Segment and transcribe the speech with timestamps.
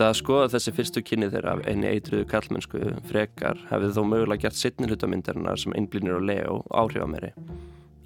[0.00, 2.78] Eftir að skoða þessi fyrstu kynni þeirra af einni eitruðu kallmennsku
[3.10, 7.34] frekar hefði þó mögulega gert sittni hlutamyndarinnar sem einblínir og leo áhrifameri.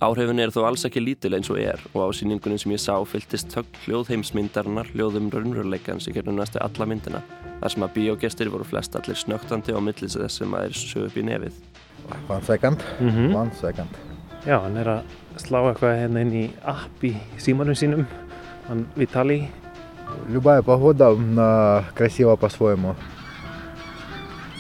[0.03, 2.99] Áhrifin er þó alls ekki lítil eins og er og á síningunum sem ég sá
[3.07, 7.23] fylgtist högg hljóðheimsmyndarinnar hljóðum raunveruleikans í gerðum næstu alla myndina
[7.63, 11.07] þar sem að bíógestir voru flest allir snögtandi á millis þess sem að er sög
[11.13, 11.65] upp í nefið.
[12.27, 13.35] One second, mm -hmm.
[13.39, 14.01] one second.
[14.43, 15.03] Já, hann er að
[15.39, 18.09] slá eitthvað hérna inn í app í símanum sínum,
[18.67, 19.45] hann Vitali.
[20.28, 21.16] Любая погода
[21.96, 22.96] красива по-своему.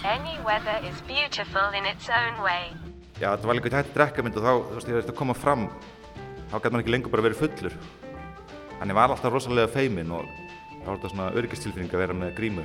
[0.04, 2.73] Any weather is beautiful in its own way.
[3.20, 5.66] Já, þetta var líka hægt drekkamynd og þá, þú veist, ég veist að koma fram,
[6.50, 7.76] þá gæti maður ekki lengur bara verið fullur.
[8.80, 10.23] Þannig var alltaf rosalega feimin og
[10.80, 12.64] þá var þetta svona öryggistilfinning að vera með grímu.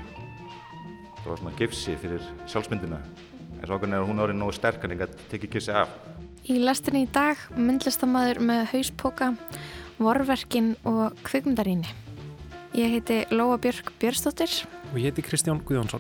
[1.18, 3.00] Það var svona gifsi fyrir sjálfsmyndina.
[3.58, 5.91] En svo okkur er hún árið nógu sterk en ég gæti tekið gifsi af.
[6.47, 9.33] Í lestinni í dag myndlistamæður með hauspoka,
[9.98, 11.91] vorverkin og kvikmyndaríni.
[12.80, 14.47] Ég heiti Lóa Björk Björnstóttir.
[14.94, 15.99] Og ég heiti Kristján Guðjónsson.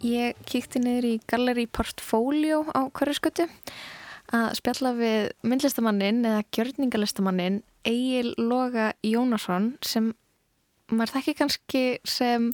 [0.00, 3.44] Ég kíkti niður í Gallery Portfolio á hverjaskötu
[4.32, 10.14] að spjalla við myndlistamannin eða gjörningalistamannin Egil Loga Jónasson sem
[10.92, 12.50] maður þekki kannski sem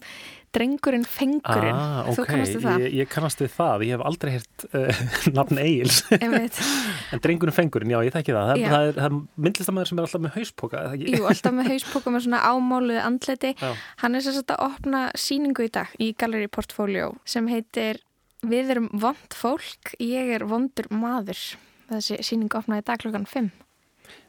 [0.55, 1.75] drengurinn fengurinn.
[1.75, 2.15] Ah, okay.
[2.17, 2.83] þú kannast við það?
[2.83, 5.01] Ég, ég kannast við það, ég hef aldrei hert uh,
[5.37, 6.01] nafn Egils.
[7.11, 8.51] En drengurinn fengurinn, já ég þekki það.
[8.51, 12.25] Það, það er, er myndlistamæður sem er alltaf með hauspoka Jú, alltaf með hauspoka með
[12.27, 13.71] svona ámáluði andleti já.
[14.03, 17.99] hann er sérstaklega að opna síningu í dag í Gallery Portfolio sem heitir
[18.41, 21.37] Við erum vond fólk, ég er vondur maður.
[21.91, 23.51] Þessi síningu opnaði í dag klokkan 5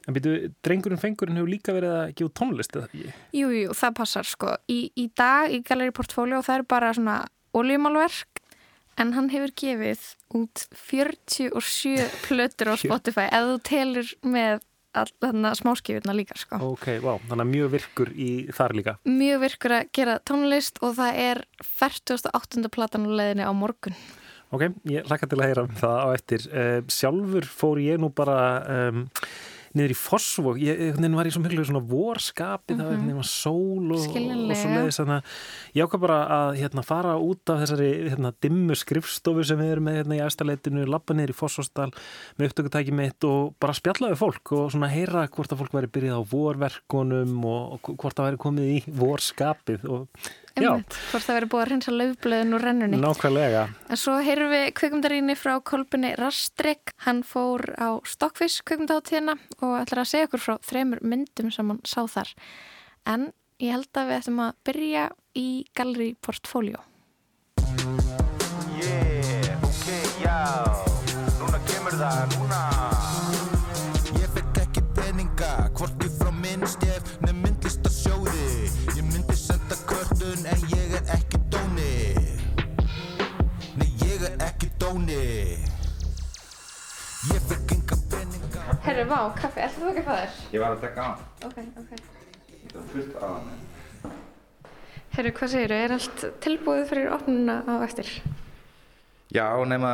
[0.08, 0.34] En býtu,
[0.67, 3.12] drengurinn fengurinn hefur líka verið að gefa tónlist eða ekki?
[3.39, 4.56] Jú, jú, það passar sko.
[4.72, 7.19] Í, í dag í Gallery Portfolio það er bara svona
[7.59, 8.42] oljumálverk
[9.00, 10.03] en hann hefur gefið
[10.37, 16.59] út 47 plötur á Spotify eða þú telur með smáskifurna líka sko.
[16.75, 18.97] Ok, wow, þannig að mjög virkur í þar líka.
[19.09, 22.69] Mjög virkur að gera tónlist og það er 48.
[22.75, 23.97] platan og leðinni á morgun.
[24.53, 26.44] Ok, ég hlakka til að heyra um það á eftir.
[26.53, 28.37] Uh, sjálfur fór ég nú bara...
[28.69, 29.06] Um,
[29.78, 33.06] niður í Fossvog, ég var í svo mjög svona vorskapi, mm -hmm.
[33.09, 37.16] það var sól og, og svo leiðis þannig að ég ákvað bara að hérna, fara
[37.16, 41.34] út af þessari hérna, dimmu skrifstofu sem við erum með hérna, í æstaleitinu, lappa niður
[41.34, 41.91] í Fossvostal
[42.38, 46.21] með upptökutæki mitt og bara spjallaði fólk og svona heyra hvort að fólk væri byrjað
[46.21, 50.09] á vorverkunum og, hvort það væri komið í vorskapið og
[50.52, 53.00] Einmitt, hvort það verið búið að reynsa löfblöðin úr rennunni.
[53.00, 53.62] Nákvæmlega.
[53.88, 56.92] En svo heyrum við kveikumdaríni frá Kolbunni Rastrik.
[57.06, 61.80] Hann fór á Stokkvís kveikumdáttíðina og ætlar að segja okkur frá þremur myndum sem hann
[61.88, 62.34] sá þar.
[63.08, 63.30] En
[63.62, 65.08] ég held að við ættum að byrja
[65.38, 65.48] í
[65.78, 66.84] Gallery Portfolio.
[68.82, 69.86] Yeah, ok,
[70.20, 70.38] já,
[71.40, 72.41] núna kemur það, núna.
[88.92, 90.32] Herru, vá, kaffi, ætlaðu þú ekki að fá þér?
[90.53, 91.10] Ég var að tekka á.
[91.47, 91.92] Ok, ok.
[92.66, 94.12] Það var fullt á hann.
[95.14, 95.78] Herru, hvað segir þú?
[95.78, 98.10] Er allt tilbúið fyrir opnuna á eftir?
[99.32, 99.92] Já, nema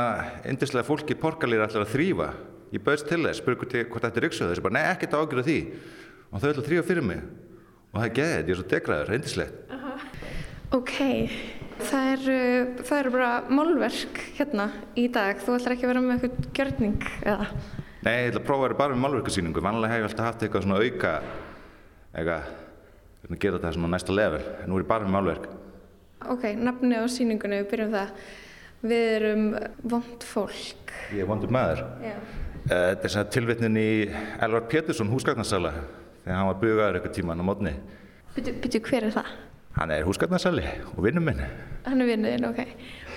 [0.50, 2.28] yndislega fólki í Porkalýra ætlar að þrýfa.
[2.74, 4.50] Ég bauðst til þess, spurgur til hvort þetta er yksuð.
[4.50, 5.58] Þessi bara, nei, ekkert ágjörðu því.
[6.32, 7.24] Og þau ætla að þrýfa fyrir mig.
[7.92, 9.74] Og það er geðið, ég er svo degraður, yndislegt.
[10.74, 10.96] Ok,
[11.86, 12.40] það eru,
[12.82, 15.38] það eru bara málverk hérna í dag.
[15.46, 17.52] Þú ætlar ekki að vera með eitthvað gjörning eða?
[18.08, 19.60] Nei, ég ætla að prófa að vera bara með málverkasýningu.
[19.60, 21.10] Vanlega hef ég alltaf haft eitthvað svona auka,
[22.16, 22.46] eitthvað,
[23.28, 24.38] að gera þetta svona næsta level.
[24.62, 25.48] En nú er ég bara með málverk.
[26.32, 28.14] Ok, nafni á síningunni, við byrjum það.
[28.88, 29.44] Við erum
[29.92, 30.94] vond fólk.
[31.12, 31.84] Ég er vondur maður.
[32.06, 32.14] Já.
[32.14, 33.86] Eh, Þetta er svona tilvitnin í
[34.46, 35.74] Elvar Pétursson, húsgagnarsala,
[36.24, 37.74] þegar hann var bugaður eitthvað tíman á mótni.
[38.38, 39.32] Byrju, hver er það?
[39.78, 40.64] Hann er húsgagnarsali
[40.94, 41.44] og vinnum minn.
[41.84, 42.64] Hann er vinnuðinn, ok.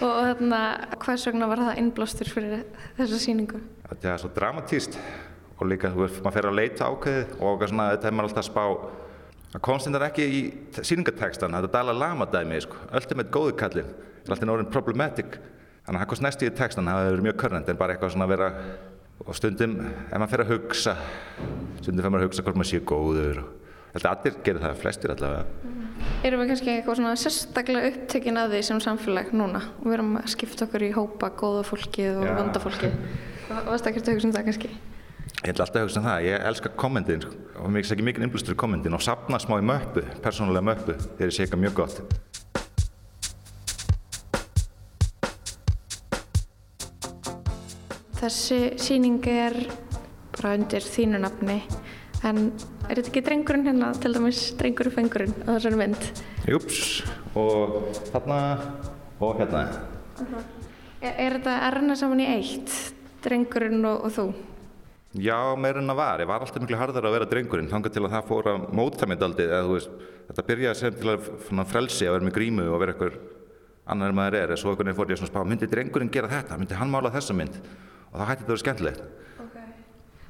[0.02, 0.60] Og, og þarna,
[1.00, 2.66] hvers vegna var það innblástur fyrir
[3.00, 3.62] þessa síningu?
[3.92, 4.98] Þetta er svo dramatíst
[5.60, 8.42] og líka þú veist, maður fer að leita ákveðið og svona, þetta er maður alltaf
[8.42, 8.66] að spá
[9.52, 10.42] Það komst þetta ekki í
[10.80, 13.90] síningatekstan, þetta Dalai Lama dæmi, sko, ultimate góðu kallin,
[14.24, 15.34] er alltaf orðin problematic,
[15.84, 18.28] þannig að það komst næst í tekstan, það verið mjög körnend en bara eitthvað svona
[18.30, 18.48] að vera,
[19.26, 20.94] og stundum, ef maður fer að hugsa,
[21.82, 25.14] stundum fer maður að hugsa hvort maður sé góður, og þetta allir gerir það, flestir
[25.18, 25.74] allavega.
[26.30, 30.16] Erum við kannski eitthvað svona sérstaklega upptökin að því sem samfélag núna og við erum
[30.22, 32.34] að skipta okkur í hópa góða fólkið og Já.
[32.40, 32.64] vonda
[33.56, 33.70] fólkið.
[33.72, 34.74] Varst ekkert að hugsa um það kannski?
[35.42, 38.26] Ég ætla alltaf að hugsa um það, ég elska kommentin, sko, og mér ekki mikið
[38.28, 41.80] innblustur í kommentin og sapna smá í möppu, persónulega möppu, þegar ég sé eitthvað mjög
[41.82, 42.04] gott.
[48.22, 49.56] Þessi síning er
[50.36, 51.58] bara undir þínu nafni.
[52.22, 52.52] En
[52.86, 56.10] er þetta ekki drengurinn hérna, til dæmis drengurinn fengurinn á þessari mynd?
[56.46, 57.02] Júps,
[57.34, 57.80] og
[58.12, 58.42] þarna
[59.18, 59.64] og hérna.
[61.02, 62.76] Er, er þetta renna saman í eitt,
[63.26, 64.26] drengurinn og, og þú?
[65.20, 66.22] Já, meira en það var.
[66.24, 69.08] Ég var alltaf miklu harðar að vera drengurinn, þangað til að það fór að móta
[69.10, 72.68] mig daldið, eða þú veist, þetta byrjaði sem til að frelsi að vera með grímu
[72.70, 73.18] og vera eitthvað
[73.92, 76.32] annar en maður er, en svo einhvern veginn fór ég að spá, myndi drengurinn gera
[76.32, 77.58] þetta, myndi hann mála þessa mynd?
[78.12, 79.04] Og þá hætti þetta að vera skemmtilegt.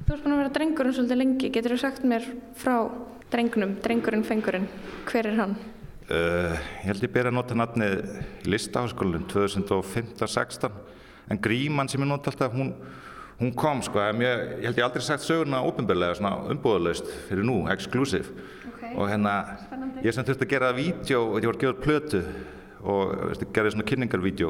[0.02, 1.50] Þú ert búin að vera drengurinn svolítið lengi.
[1.54, 2.24] Getur þú sagt mér
[2.58, 2.74] frá
[3.30, 4.66] drengnum, drengurinn fengurinn?
[5.06, 5.54] Hver er hann?
[6.10, 7.54] Uh, ég held ég byrja að nota
[8.50, 10.74] listaháskólinn 2015-16
[11.32, 12.74] en gríman sem ég nota alltaf hún,
[13.40, 17.46] hún kom sko en ég, ég held ég aldrei sagt söguna ópenbarlega svona umbúðalaust fyrir
[17.48, 18.28] nú, exclusive
[18.82, 18.96] Okay.
[18.98, 19.32] og hérna
[19.62, 20.00] Spennandi.
[20.04, 22.18] ég sem þurfti að gera vídeo og ég var að gefa plötu
[22.82, 24.48] og veistu, gerði svona kynningarvídeó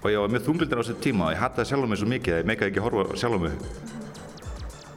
[0.00, 2.34] og ég var mjög þunglindur á þessu tíma og ég hattaði sjálf mig svo mikið
[2.34, 3.54] að ég meikaði ekki að horfa sjálf mig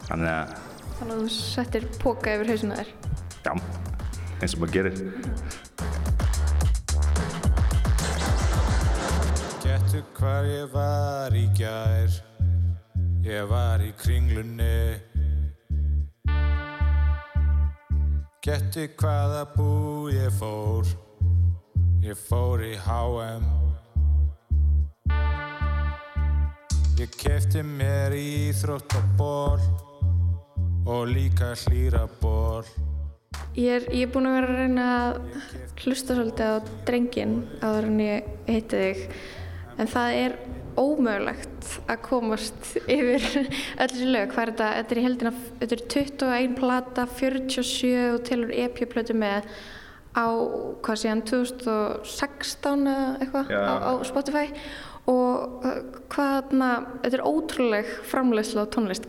[0.07, 0.55] þannig að
[0.99, 2.89] Þannig að þú settir póka yfir hausina þér.
[3.45, 3.51] já,
[4.39, 5.03] eins og maður gerir
[9.99, 12.13] Getur hvar ég var í gær.
[13.25, 14.95] Ég var í kringlunni.
[18.39, 20.87] Getur hvaða bú ég fór.
[21.99, 23.43] Ég fór í H&M
[26.95, 29.59] Ég kefti mér íþróttaból
[30.87, 32.63] Og líka hlýraból
[33.59, 35.19] Ég er, ég er búin að vera að reyna að
[35.83, 36.57] hlusta svolítið á
[36.87, 39.03] drengin áður en ég heiti þig
[39.79, 40.35] en það er
[40.79, 43.25] ómögulegt að komast yfir
[43.81, 44.29] öll þessi lög.
[44.33, 44.69] Hvað er þetta?
[44.77, 45.31] Þetta er í heldina,
[45.61, 49.49] þetta er 21 plata, 47 og tilur EP-plötu með
[50.15, 50.25] á,
[50.85, 54.45] hvað sé hann, 2016 eða eitthvað á, á Spotify
[55.09, 55.77] og uh,
[56.13, 59.07] hvað, þetta er ótrúleg framleiðsla á tónlist.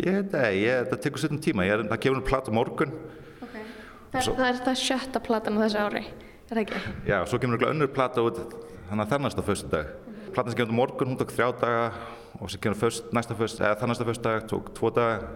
[0.00, 2.94] Ég það, ég, það tekur svolítið tíma, ég er að gefa henni plata morgun
[4.14, 6.00] Það, Svo- það er það sjötta platan á þessu ári,
[6.46, 6.82] er það ekki?
[7.10, 8.36] Já, svo kemur eitthvað önnur plata út
[8.86, 9.88] þannig að þannast á föstu dag.
[10.34, 11.82] Platan sem kemur morgun, hún tók þrjá daga
[12.42, 15.28] og sem kemur föst, næsta föst, eða þannast á föstu dag, tók tvo daga.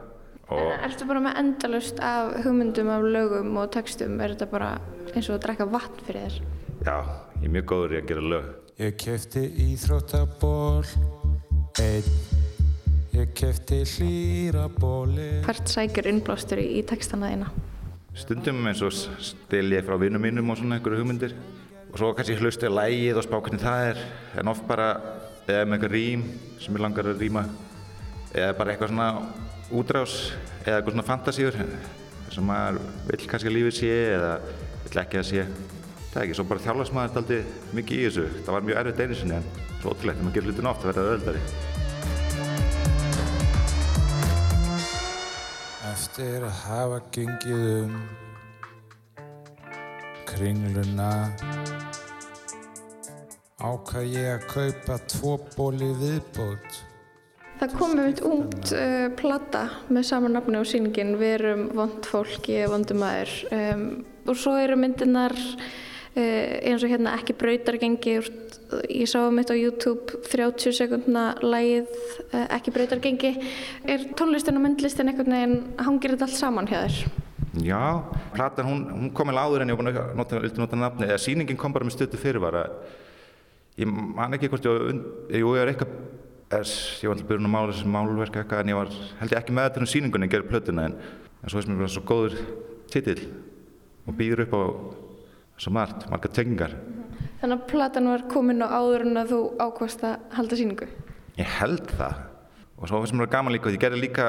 [0.48, 4.70] Og En ertu bara með endalust af hugmyndum af lögum og textum, er þetta bara
[5.14, 6.40] eins og að drekka vatn fyrir þér?
[6.88, 6.96] já,
[7.38, 8.50] ég er mjög góður í að gera lög.
[8.78, 10.86] Ég kefti íþróttaból
[11.82, 12.12] Einn
[13.18, 17.48] Ég kefti hlýrabóli Hvert sækir innblástur í, í textana þína?
[18.14, 21.34] Stundum eins og stil ég frá vinnum mínum og svona einhverju hugmyndir.
[21.88, 24.02] Og svo kannski hlusti ég lægið og spá hvernig það er,
[24.40, 24.88] en oft bara
[25.48, 26.24] eða með eitthvað rím
[26.60, 27.44] sem ég langar að rýma,
[28.34, 29.08] eða bara eitthvað svona
[29.72, 30.16] útrás,
[30.66, 31.56] eða eitthvað svona fantasíur
[32.28, 34.32] sem maður vill kannski að lífið sé eða
[34.84, 35.46] vill ekki að sé.
[36.08, 37.40] Það er ekki, svo bara þjálfast maður þetta aldrei
[37.78, 38.26] mikið í þessu.
[38.44, 39.50] Það var mjög erfitt einu sinni en
[39.80, 41.42] svo ótrúlegt þegar maður gerir hlutin oft að verða öðuldari.
[45.88, 47.92] Eftir að hafa gengið um
[50.28, 51.12] Kringluna.
[53.58, 56.84] Ákvað ég að kaupa tvo bóli viðbót?
[57.58, 62.06] Það kom með mitt ungt uh, plata með sama nafni á sýningin Við erum vond
[62.06, 63.34] fólk, ég er vondum maður.
[63.50, 63.84] Um,
[64.28, 70.22] og svo eru myndirnar uh, eins og hérna ekki brautargengi ég sá mitt á YouTube
[70.28, 73.32] 30 sekundna lægið uh, ekki brautargengi
[73.88, 77.26] Er tónlistin og myndlistin einhvern veginn hangir þetta allt saman hjá þér?
[77.64, 81.08] Já, platan hún, hún kom alveg áður en ég var búin að nota, nota nafni,
[81.08, 82.66] eða sýningin kom bara með stötu fyrirvara.
[83.78, 85.96] Ég man ekki hvort ég var, eitthvað,
[86.50, 89.56] ég var alltaf byrjun að mála þessi málverk eitthvað, en ég var held ég ekki
[89.56, 90.96] með þetta um sýningunni, ég gerði plötuna, en,
[91.42, 92.38] en svo veist mér bara svo góður
[92.92, 93.28] titill
[94.08, 94.62] og býður upp á
[95.58, 96.76] svo margt, margar tengingar.
[97.40, 100.88] Þannig að platan var komin á áður en að þú ákvast að halda sýningu.
[101.38, 102.24] Ég held það.
[102.78, 104.26] Og svo finnst mér það gaman líka, ég gerði líka,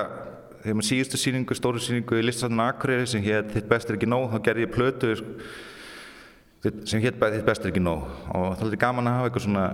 [0.63, 4.09] þegar maður síðustu sýningu, stóru sýningu í Listasafninu Akureyri sem hétt Þitt best er ekki
[4.09, 5.13] nóg, þá gerði ég plötu
[6.59, 8.03] sem hétt Þitt best er ekki nóg.
[8.33, 9.65] Og það er alltaf gaman að hafa eitthvað svona,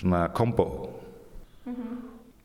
[0.00, 0.68] svona kombo.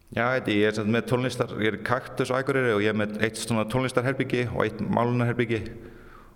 [0.09, 2.97] Já, veit ég, ég er með tónlistar, ég er kaktus á Akureyri og ég er
[2.97, 5.59] með eitt svona tónlistarherbyggi og eitt málunarherbyggi.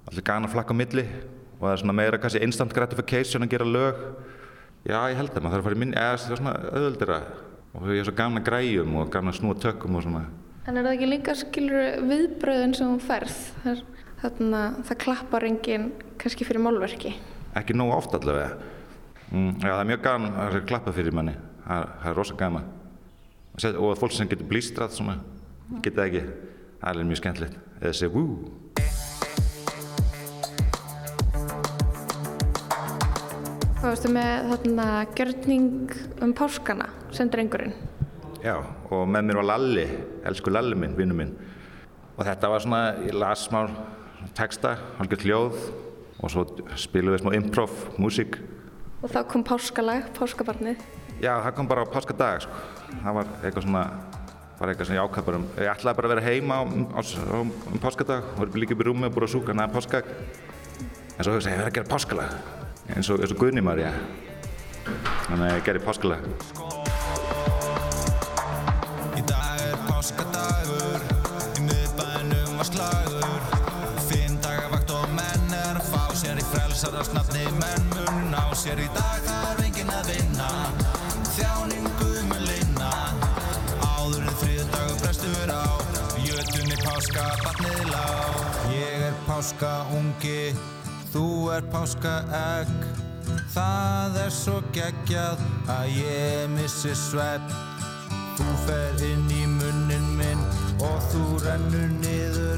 [0.03, 1.07] Alltaf gana flakka milli
[1.57, 4.03] og það er svona meira kannski instant gratification að gera lög.
[4.83, 7.19] Já, ég held það, maður þarf að fara í minni, eða það er svona auðvöldira
[7.73, 10.25] og ég er svo gaman að græjum og gaman að snúa tökum og svona.
[10.63, 13.39] En er það ekki líka skilur viðbröðin sem þú ferð?
[13.67, 13.81] Er,
[14.21, 15.89] þarna, það klappar enginn
[16.21, 17.11] kannski fyrir málverki.
[17.59, 18.53] Ekki nógu oft allavega.
[19.33, 22.17] Mm, já, það er mjög gaman að það er klappað fyrir manni, það, það er
[22.21, 22.71] rosa gaman.
[23.53, 25.17] Og Og fólk sem getur blístrað svona,
[25.83, 26.23] geta ekki,
[26.79, 27.59] það er mjög skemmtilegt.
[27.81, 28.23] Eða segja wú.
[33.81, 37.75] Hvað veistu með þarna gjörning um páskana sem drengurinn?
[38.43, 38.57] Já,
[38.91, 39.85] og með mér var Lalli,
[40.27, 41.29] elsku Lalli minn, vinnu minn.
[42.17, 43.63] og þetta var svona, ég las smá
[44.35, 45.61] texta, halgjörð hljóð
[46.19, 46.43] og svo
[46.79, 48.41] spilum við smá improv, músík
[49.03, 50.83] Og þá kom páskalag, páskabarnið.
[51.19, 52.59] Já, það kom bara á páskadag sko.
[53.03, 53.83] það var eitthvað svona
[54.59, 57.37] bara eitthvað ég ákvað bara um, ég ætlaði bara að vera heima á, á, á,
[57.39, 60.11] um páskadag verið líka upp í rúmi og búið að súka hana páskag
[61.17, 63.91] en svo hugsaði ég, ég verið að gera páskalag eins og, og Guðni Marja
[65.29, 66.72] þannig að ég gerði páskalag
[76.83, 78.79] frelsarast-nafni menn mun ná sér.
[78.79, 80.49] Í dag þarf enginn að vinna.
[81.31, 82.89] Þjáningu mun linna.
[83.87, 85.63] Áður en þriða dagur brestur á
[86.23, 88.07] Jötunni páska barnið lá
[88.73, 90.51] Ég er páska ungi
[91.13, 91.25] Þú
[91.55, 92.75] er páska egg.
[93.53, 95.39] Það er svo geggjað
[95.71, 97.55] að ég missi svepp
[98.35, 100.43] Þú fer inn í munnin minn
[100.83, 102.52] og þú rennur niður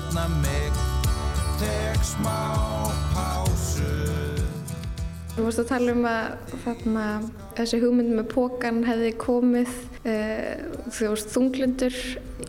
[0.00, 0.72] jafna mig.
[1.60, 3.84] Tek smá pásu.
[5.34, 7.04] Þú varst að tala um að þarna,
[7.56, 9.70] þessi hugmynd með pókan hefði komið
[10.08, 11.98] uh, þú veist þunglindur.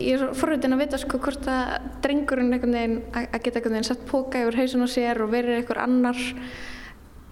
[0.00, 3.90] Ég er forvitin að vita sko hvort að drengurinn einhvern veginn að geta einhvern veginn
[3.90, 6.22] sett póka yfir hausin á sér og verið einhver annar.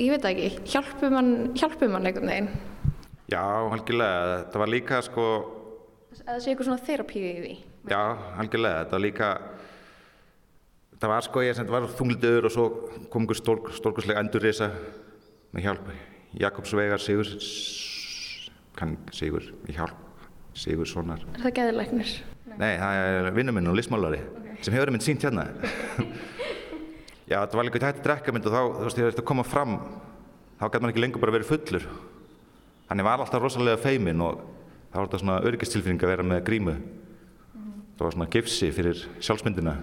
[0.00, 2.52] Ég veit ekki, hjálpum hann hjálpum hann einhvern veginn.
[3.30, 5.26] Já, algjörlega, þetta var líka sko
[6.20, 7.56] að það sé eitthvað svona þerapíu í því.
[7.90, 8.00] Já,
[8.42, 9.30] algjörlega, þetta var líka
[11.00, 12.66] það var sko ég sem var þunglitiður og svo
[13.12, 14.70] kom einhver stór, stórkurslega endurrisa
[15.54, 15.88] með hjálp
[16.40, 17.30] Jakobs Vegar Sigur
[18.78, 22.12] kann Sigur í hjálp Sigur Sonar Er það geðilegnir?
[22.60, 24.20] Nei, það er vinnu minn og listmálari
[24.60, 25.46] sem hefur mynd sínt hérna.
[27.30, 29.76] Já, þetta var líka tætt drekkamynd og þá, þú veist, þegar þetta kom að fram
[30.60, 31.86] þá gæti maður ekki lengur bara verið fullur.
[32.90, 34.42] Hann var alltaf rosalega feimin og
[34.90, 36.74] þá var þetta svona öryggistilfinning að vera með grímu.
[37.94, 39.76] Það var svona gifsi fyrir sjálfsmyndina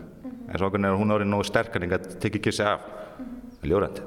[0.47, 2.85] en svo okkur er hún árið nógu sterk en ekki að tekja gifsi af
[3.67, 4.03] ljórænt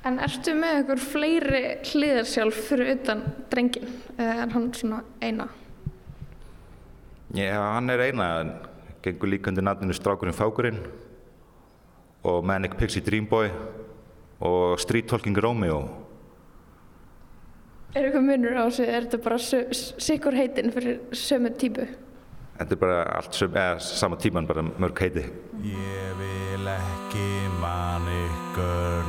[0.00, 3.20] En ertu með einhver fleiri hliðar sjálf fyrir utan
[3.52, 5.44] drengin en hann svona eina?
[7.36, 8.54] Já, hann er eina en
[9.04, 10.80] gengur líka undir nafninu Strákurinn Fákurinn
[12.24, 13.52] og Manic Pixie Dreamboy
[14.40, 15.82] og Street Talking Romeo
[17.90, 18.84] Er eitthvað munur á þessu?
[18.86, 19.38] Er þetta bara
[20.06, 21.88] sikkur heitin fyrir sömu típu?
[22.60, 25.22] Þetta er bara allt sem, eða sama tíman, bara mörg heiti.
[25.64, 27.28] Ég vil ekki
[27.60, 29.06] manic girl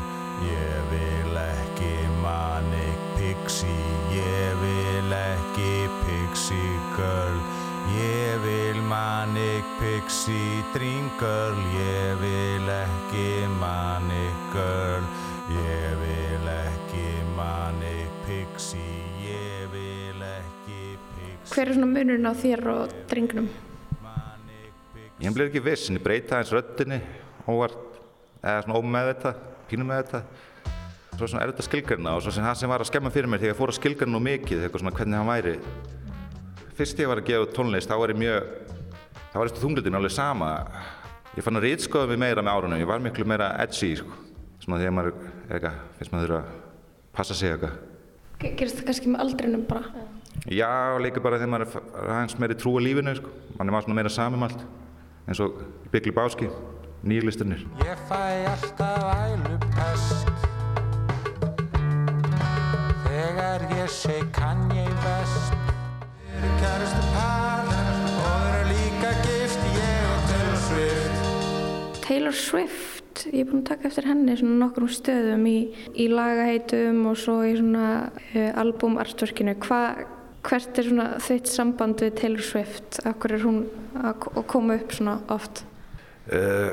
[0.48, 1.92] Ég vil ekki
[2.22, 5.74] manic pixie Ég vil ekki
[6.06, 7.42] pixie girl
[7.98, 13.28] Ég vil manic pixie dream girl Ég vil ekki
[13.60, 15.04] manic girl
[21.52, 23.48] Hver er svona munurinn á þér og drengnum?
[25.22, 26.98] Ég bleið ekki viss, en ég breyta hans röddinni
[27.52, 27.76] óvart,
[28.42, 29.34] eða svona ómeðvita,
[29.70, 30.22] pínum með þetta.
[31.20, 33.42] Svo svona er þetta skilgarna og svo sem það sem var að skemma fyrir mér
[33.44, 35.54] þegar ég fór að skilgarna nú mikið, eitthvað svona hvernig hann væri.
[36.80, 38.50] Fyrst ég var að gefa tónlist, þá var ég mjög,
[39.28, 40.50] þá var eftir þunglutinu alveg sama.
[41.38, 44.18] Ég fann að rítskoða mig meira með árunum, ég var miklu meira edgy, sko.
[44.64, 46.50] Svona þegar maður, eitthvað, finnst maður að
[47.14, 47.78] passa sig eitthvað.
[48.42, 49.94] Ge- Gerist það kannski með aldrinum bara?
[50.50, 53.30] Já, líka bara þegar maður er aðeins meiri trú á lífinu, sko.
[53.60, 54.64] Mann er svona meira samum allt,
[55.28, 56.50] eins og í Byggli Báski,
[57.06, 57.62] nýjulistunir.
[57.86, 60.32] Ég fæ alltaf ælupest
[63.06, 65.52] Þegar ég seg kann ég best
[66.32, 73.44] Við erum kærastu par og erum líka gift ég og Taylor Swift Taylor Swift, ég
[73.44, 75.58] er búin að taka eftir henni svona nokkrum stöðum í,
[75.94, 79.54] í lagaheitum og svo í svona uh, albumartverkinu.
[79.62, 79.82] Hva,
[80.48, 83.00] hvert er svona þitt samband við Taylor Swift?
[83.08, 83.60] Akkur er hún
[84.02, 85.64] að að koma upp svona oft?
[86.32, 86.72] Uh,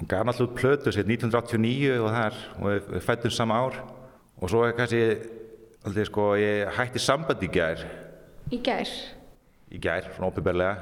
[0.00, 3.76] hún gaf náttúrulega plötu sér 1989 og það er, og við, fættum sama ár
[4.40, 5.02] og svo er kannski,
[5.84, 7.82] aldrei sko, ég hætti samband í gær,
[8.50, 8.88] Í gær.
[9.70, 10.76] í gær, svona ópibærlega,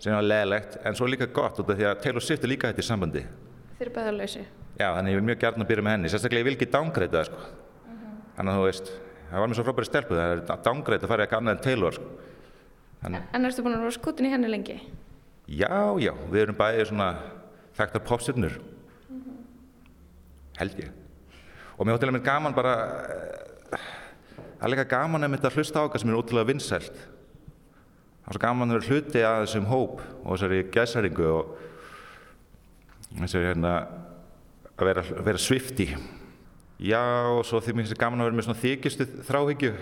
[0.00, 2.70] sem var leðilegt, en svo líka gott út af því að Taylor Swift er líka
[2.72, 3.22] hætti sambandi.
[3.76, 4.46] Þeir eru beðalauðsi.
[4.80, 7.28] Já, þannig ég vil mjög gærna byrja með henni, sérstaklega ég vil ekki dángreita það,
[7.28, 7.38] sko.
[8.36, 8.90] Þannig að þú veist,
[9.30, 11.96] það var mér svo frábæri stelpu, það er dángreita að fara eitthvað annað en Taylor,
[11.96, 12.10] sko.
[13.02, 14.76] Þannig, En ertu búin að vera skutin í henni lengi?
[15.46, 15.70] já,
[16.02, 17.08] já, við erum bæðið svona
[17.76, 18.56] þekktar popstjörnur,
[20.58, 20.90] held ég.
[21.76, 22.72] Og mér að mér gaman bara,
[23.76, 23.78] eh,
[24.56, 26.96] það er líka gaman að að hlusta á okkar sem er ótrúlega vinsælt.
[28.24, 31.58] Það er svo gaman að vera hluti að þessum hóp og þessari gæsæringu og
[33.20, 33.74] þessari hérna
[34.76, 35.86] að vera, vera svifti.
[36.76, 37.00] Já,
[37.32, 39.76] og svo því mér finnst það gaman að vera með svona þykistu þráhyggju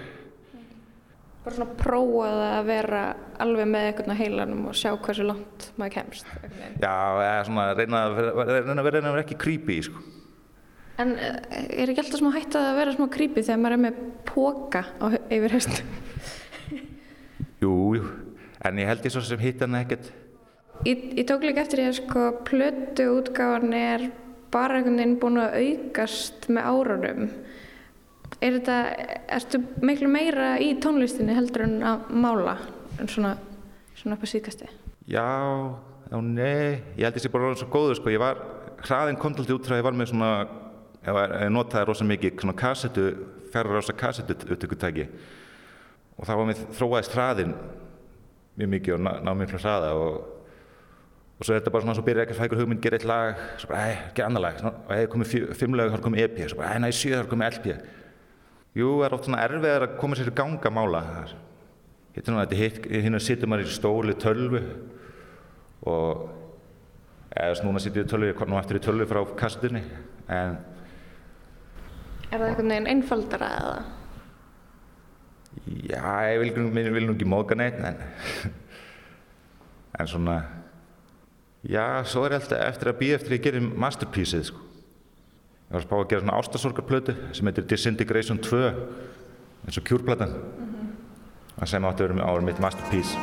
[1.44, 3.02] bara svona prófað að vera
[3.44, 6.78] alveg með eitthvað á heilanum og sjá hversu langt maður kemst einhvern.
[6.80, 10.04] Já, eða svona reyna að vera, reyna að vera, vera ekki creepy, sko.
[11.02, 11.36] En eh,
[11.82, 15.04] er ekki alltaf smá hægt að vera smá creepy þegar maður er með póka á,
[15.36, 15.94] yfir haustum?
[17.64, 18.08] Jú, jú,
[18.64, 20.12] en ég held ég svo sem hitt hann ekkert.
[20.84, 24.08] Ég tók líka eftir því að sko plötu útgáðan er
[24.54, 27.28] bara einhvern veginn búin að aukast með árunum.
[28.42, 28.78] Er þetta,
[29.36, 32.56] ertu miklu meira í tónlistinni heldur en að mála
[33.00, 33.34] en svona,
[33.98, 34.68] svona upp á síðkasti?
[35.10, 35.28] Já,
[36.10, 38.12] já, nei, ég held ég sé bara orðin svo góður, sko.
[38.12, 38.40] Ég var,
[38.84, 40.30] hraðin kom til út frá að ég var með svona,
[41.04, 43.08] ég, notaði rosa mikið svona kassetu,
[43.54, 45.08] ferra rosa kassetu upptökutæki.
[46.14, 47.56] Og þá var mér þróaðist hraðin
[48.58, 50.43] mjög mikið og ná, ná miklu hraða og
[51.34, 53.40] og svo er þetta bara svona, svo byrjar ekki að fækur hugmynd, gera eitt lag,
[53.58, 56.24] svo bara, ei, ekki annar lag, og hefði komið fjö, fimm lög, þá er komið
[56.28, 57.74] EP, svo bara, ei, næ, sjö, þá er komið LP.
[58.78, 61.02] Jú, það er oft svona erfiðar að koma sér í ganga mála.
[62.14, 64.60] Að sitja maður í stóli tölvu
[65.90, 66.22] og
[67.34, 69.82] eða svona núna sitja ég í tölvu, nú eftir í tölvu frá kastinni,
[70.30, 70.56] en
[72.30, 73.74] Er það einhvern veginn einfaldara eða?
[75.86, 78.00] já, ég vil nú ekki móka neitt, en,
[79.98, 80.38] en svona,
[81.64, 84.64] já, svo er ég alltaf eftir að býja eftir að ég gerir masterpieceið, sko.
[85.64, 88.58] Ég var að spá að gera svona ástasorgarplötu sem heitir Disintegration 2
[89.64, 90.36] eins og kjúrplatan
[91.54, 93.16] það sem átti að vera ára mitt masterpiece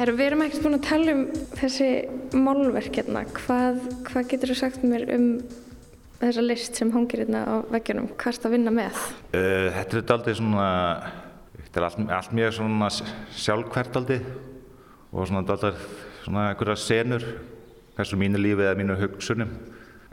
[0.00, 1.24] Er, við erum ekkert búin að tala um
[1.58, 1.88] þessi
[2.32, 3.20] málverk hérna.
[3.36, 5.26] Hvað, hvað getur þú sagt mér um
[6.20, 8.10] þessa list sem hangir hérna á veggjunum?
[8.16, 9.00] Hvað erst að vinna með?
[9.32, 10.68] uh, Þetta er aldrei svona
[11.64, 12.88] þetta er allt, allt mjög svona
[13.40, 14.18] sjálfkvært aldrei
[15.10, 15.74] og svona aldrei
[16.24, 17.26] svona einhverja senur
[17.96, 19.52] hversu mínu lífi eða mínu hugsunum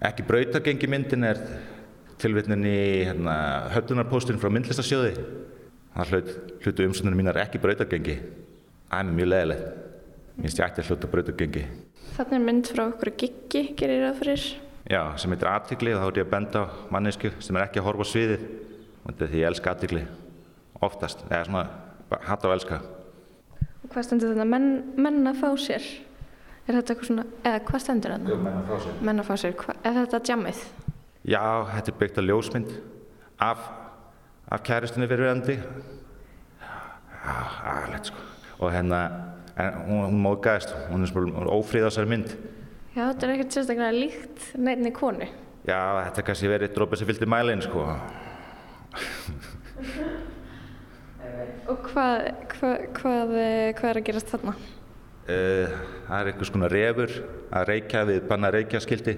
[0.08, 1.42] ekki brautagengi myndin er
[2.22, 2.78] tilvitnin í
[3.08, 3.34] hérna,
[3.74, 5.16] höllunarpóstin frá myndlistasjóði
[5.98, 6.32] það hlut,
[6.66, 11.12] hlutu umsöndunum mínar ekki brautagengi það er mér mjög leðilegt minnst ég ætti að hluta
[11.14, 11.66] brautagengi
[12.18, 14.46] Þannig er mynd frá okkur giggi, gerir það fyrir.
[14.90, 17.82] Já, sem heitir aðtikli og þá er ég að benda á mannesku sem er ekki
[17.82, 18.48] að horfa á sviðið
[19.18, 20.04] því ég elska aðtikli
[20.84, 21.66] oftast, eða svona
[22.08, 22.80] bara hata og elska
[23.88, 24.46] Og hvað stendur þetta?
[24.52, 24.70] Menn,
[25.00, 25.86] menn að fá sér.
[26.68, 28.38] Er þetta eitthvað svona, eða hvað stendur þetta?
[28.44, 29.54] menn að fá sér Menn að fá sér.
[29.62, 30.64] Hva, er þetta jammið?
[31.28, 32.74] Já, þetta er byggt á ljósmynd
[33.48, 33.62] af,
[34.52, 35.56] af kæristinni fyrir andi.
[36.60, 37.38] Já,
[37.72, 38.26] aðlægt sko.
[38.60, 39.02] Og hérna,
[39.56, 42.36] en hún, hún móðgæðist, hún er svona ófríð á þessari mynd.
[42.98, 45.26] Já, þetta er ekkert sérstaklega líkt neittni konu.
[45.68, 47.84] Já, þetta er kannski verið drópið sem fylgdi mælinn sko.
[51.70, 52.24] Og hvað,
[52.56, 54.54] hvað, hvað, eh, hvað er að gerast þarna?
[55.28, 55.76] Uh,
[56.08, 57.14] það er einhvers konar refur
[57.52, 59.16] að reykja við banna reykjaskildi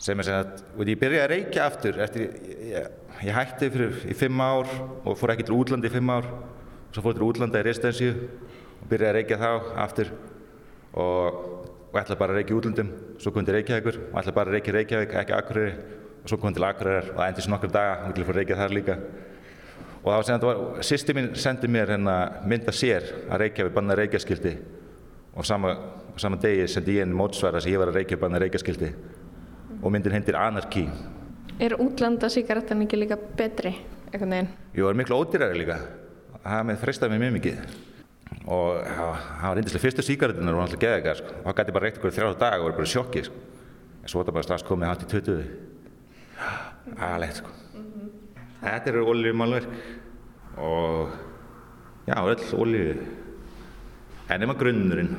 [0.00, 2.88] sem er sem að, og ég byrjaði að reykja aftur eftir, ég, ég,
[3.28, 4.72] ég hætti fyrir í fimm ár
[5.04, 8.10] og fór ekki til útlandi í fimm ár og svo fór til útlanda í residensi
[8.10, 9.50] og byrjaði að reykja þá
[9.84, 10.10] aftur
[11.04, 11.38] og,
[11.94, 12.88] og ætlaði bara að reykja í útlandum
[13.22, 13.98] svo kom til Reykjavíkur.
[14.10, 15.74] Og ætlaði bara að reykja Reykjavík, ekki Akureyri.
[16.24, 17.94] Og svo kom til Akureyrar og það endist nokkur daga.
[18.08, 18.96] Og ég fór að reykja þar líka.
[20.00, 22.16] Og það var sem þetta var, sýsti mín sendi mér hérna
[22.50, 24.54] mynda sér að reykja við banna reykjaskildi
[25.34, 25.76] og sama,
[26.20, 28.90] sama degi sendi ég henni mótsvara sem ég var að reykja banna reykjaskildi
[29.80, 30.84] og myndin hendir Anarchy.
[31.62, 33.72] Er útlanda síkarettan ekki líka betri?
[34.14, 35.78] Jú, það er miklu ódýrari líka.
[36.44, 36.58] Það
[38.44, 41.36] og það var reyndislega fyrstu síkaretunar og alltaf geða eitthvað sko.
[41.44, 43.42] þá gæti ég bara reykt ykkur þrjára dag og var bara í sjokki sko.
[44.02, 45.44] en svo er það bara strax komið hátt í 20
[46.98, 47.54] aðalegt sko.
[48.60, 49.68] þetta eru oljumálverk
[50.60, 51.16] og
[52.06, 52.94] já, öll olju
[54.28, 55.12] en nema grunnurinn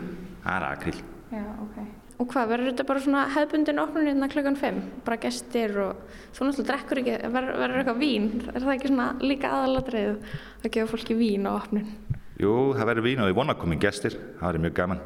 [0.45, 1.78] það er akryl Já, ok.
[2.15, 4.78] Og hvað, verður þetta bara svona hefbundin opnun hérna klukkan 5?
[5.04, 5.97] Bara gestir og
[6.38, 8.30] þú náttúrulega drekkur ekki, verður, eitthvað vín?
[8.54, 10.12] Er það ekki svona líka aðalatrið
[10.62, 11.89] að gefa fólki vín á opnun?
[12.36, 15.04] Jú, það verður vín og ég vona að koma gestir, það verður mjög gaman.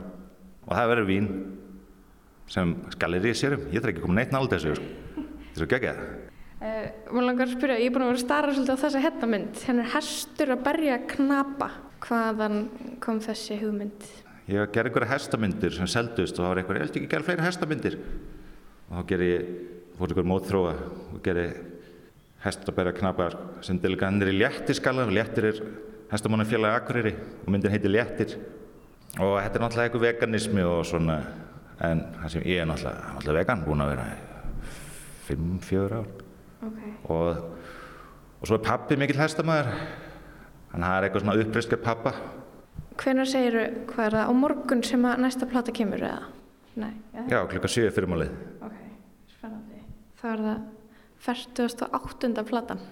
[0.66, 1.28] Og það verður vín
[2.50, 3.68] sem skalir í sérum.
[3.70, 4.88] Ég þarf ekki að koma neitt nála þessu, sko.
[5.20, 6.00] Þetta er svo geggjað.
[6.60, 9.04] Uh, Mér langar að spyrja, ég er búin að vera að stara svolítið á þessa
[9.04, 9.62] hettamind.
[9.68, 11.70] Hennar er hestur að berja knapa.
[12.04, 12.58] Hvaðan
[13.04, 14.08] kom þessi hugmynd?
[14.50, 17.28] Ég gerði einhverja hestamyndir sem seldust og það var einhverja, ég held ekki að gera
[17.28, 17.98] fleiri hestamyndir.
[18.90, 19.50] Og þá gerði ég,
[20.00, 20.74] fór einhver mótþróa
[21.14, 21.46] og gerði
[22.44, 23.30] hest að berja knapa
[23.68, 25.62] sem delega hann er í léttiskala léttir er
[26.12, 27.14] hestamannafélagi Akureyri
[27.46, 28.38] og myndin heitir Léttir.
[29.20, 31.20] Og þetta er náttúrulega eitthvað veganismi og svona,
[31.86, 34.10] en það sem ég er náttúrulega, náttúrulega vegan, búinn að vera
[35.30, 36.10] 5-4 ár.
[36.60, 36.92] Okay.
[37.08, 37.38] og,
[38.42, 39.70] og svo er pappi mikill hestamæður
[40.74, 42.12] hann har eitthvað svona uppreist pappa
[43.00, 46.26] Hvenær segiru, hvað er það, á morgun sem að næsta plata kemur eða?
[46.84, 47.22] Nei, já.
[47.32, 48.76] já, klukka 7 fyrirmálið Ok.
[49.38, 49.80] Spennandi.
[50.20, 50.68] Það er það
[51.30, 52.44] 48.
[52.50, 52.84] platan.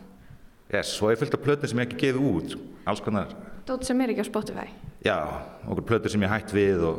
[0.68, 3.30] Yes, er fullt af plötur sem ég ekki geði út, alls konar,
[3.68, 4.68] Dótt sem er ekki á Spotify.
[5.00, 5.16] já,
[5.64, 6.98] okkur plötur sem ég hætt við og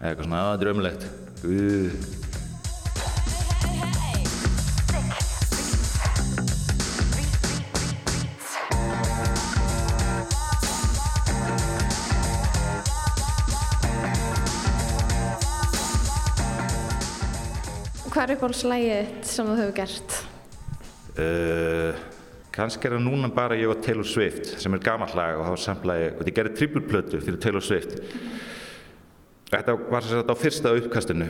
[0.00, 1.02] eitthvað svona, að þetta er ömulegt.
[1.44, 1.92] Uh.
[18.08, 20.25] Hvað er uppáhaldslægið sem þú hefur gert?
[21.16, 21.96] Uh,
[22.52, 25.66] kannski er það núna bara ég og Taylor Swift sem er gamall lag og þá
[25.66, 27.98] samlaði og ég gerði trippulplötu fyrir Taylor Swift.
[29.52, 31.28] Þetta var sagt á fyrsta uppkastinu.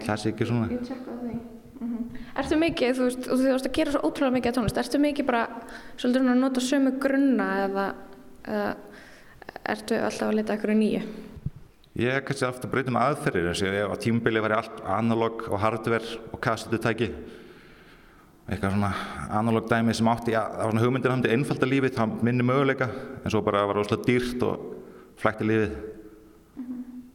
[0.00, 0.70] Það sé ekki svona.
[0.72, 1.34] Ég tjekka því.
[2.40, 5.00] Ertu mikið, þú veist, og þú veist að gera svo ótrúlega mikið að tónlist, ertu
[5.02, 5.42] mikið bara
[6.00, 7.84] svolítið að nota sömu grunna eða,
[8.48, 8.72] eða
[9.74, 11.02] ertu alltaf að leta eitthvað nýju?
[12.02, 14.80] Ég er kannski aftur að breyta um aðferðir og ég á tímubili var ég allt
[14.96, 17.12] analog og hardware og kassetutæki
[18.44, 18.90] eitthvað svona
[19.38, 22.88] analog dæmi sem átti, já, það var svona hugmyndir hamdi einfalda lífið, það minni möguleika
[23.22, 24.66] en svo bara var rosalega dýrt og
[25.20, 25.78] flækti lífið.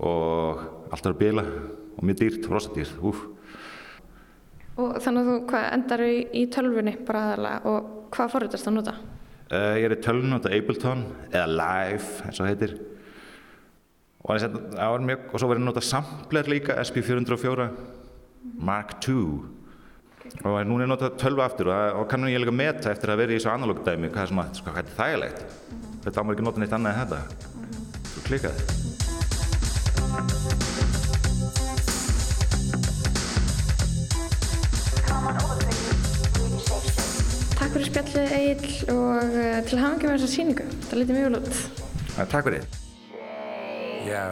[0.09, 3.27] Og allt var að bila og mjög dýrt, rosalega dýrt, úf
[4.79, 8.77] Og þannig að þú hvað, endar í, í tölvunni bara aðalega og hvað forritast að
[8.77, 8.93] nota?
[9.49, 12.75] Uh, ég er í tölun nota Ableton eða Live eins og það heitir.
[14.23, 17.67] Og, það var mjög, og svo var ég að nota sampler líka SP404
[18.69, 19.58] Mark II
[20.39, 23.13] og núna er ég að nota tölvu aftur og, og kannum ég líka meta eftir
[23.13, 25.39] að vera í þessu analog dæmi hvað er, svona, sko, hvað er þægilegt.
[26.05, 27.19] Þetta á maður ekki að nota neitt annað en þetta.
[28.13, 28.55] Svo klikað
[37.59, 40.69] Takk fyrir spjallið Egil og uh, til hafa með þessa síningu.
[40.87, 41.59] Það lítið mjög vel út.
[42.31, 42.63] Takk fyrir.
[44.07, 44.23] Já,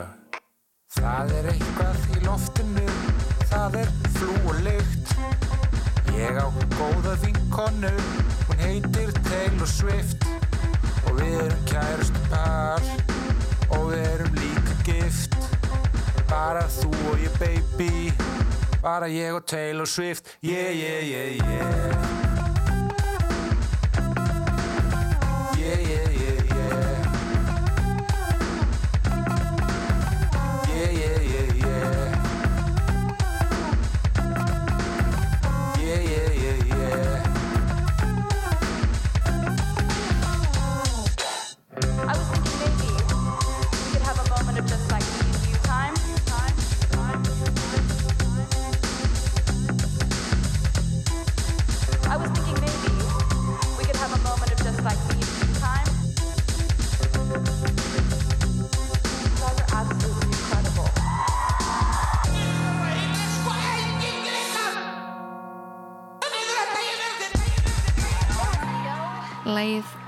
[0.96, 2.88] það er eitthvað í loftinu,
[3.52, 5.07] það er flú og lykt.
[6.18, 7.94] Ég á góða vinkonu,
[8.48, 10.26] hún heitir Taylor Swift.
[11.06, 12.82] Og við erum kærustu par,
[13.70, 15.38] og við erum líka gift.
[16.26, 18.10] Bara þú og ég baby,
[18.82, 20.34] bara ég og Taylor Swift.
[20.42, 22.27] Yeah, yeah, yeah, yeah.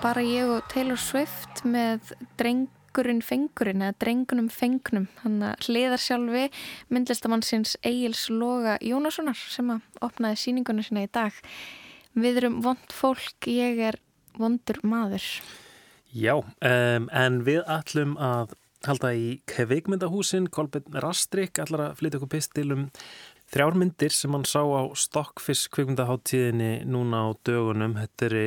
[0.10, 5.04] Bara ég og Taylor Swift með drengurinn fengurinn eða drengunum fengnum.
[5.22, 5.36] Hann
[5.68, 6.48] hliðar sjálfi
[6.90, 11.38] myndlistamannsins Egils Loga Jónassonar sem að opnaði síningunum sína í dag.
[12.18, 14.00] Við erum vond fólk, ég er
[14.34, 15.28] vondur maður.
[16.10, 22.34] Já, um, en við ætlum að halda í kveikmyndahúsin, Kolbjörn Rastrik ætlar að flytja okkur
[22.34, 22.90] pistil um
[23.54, 27.98] þrjármyndir sem hann sá á Stockfish kveikmyndaháttíðinni núna á dögunum.
[28.00, 28.46] Þetta eru,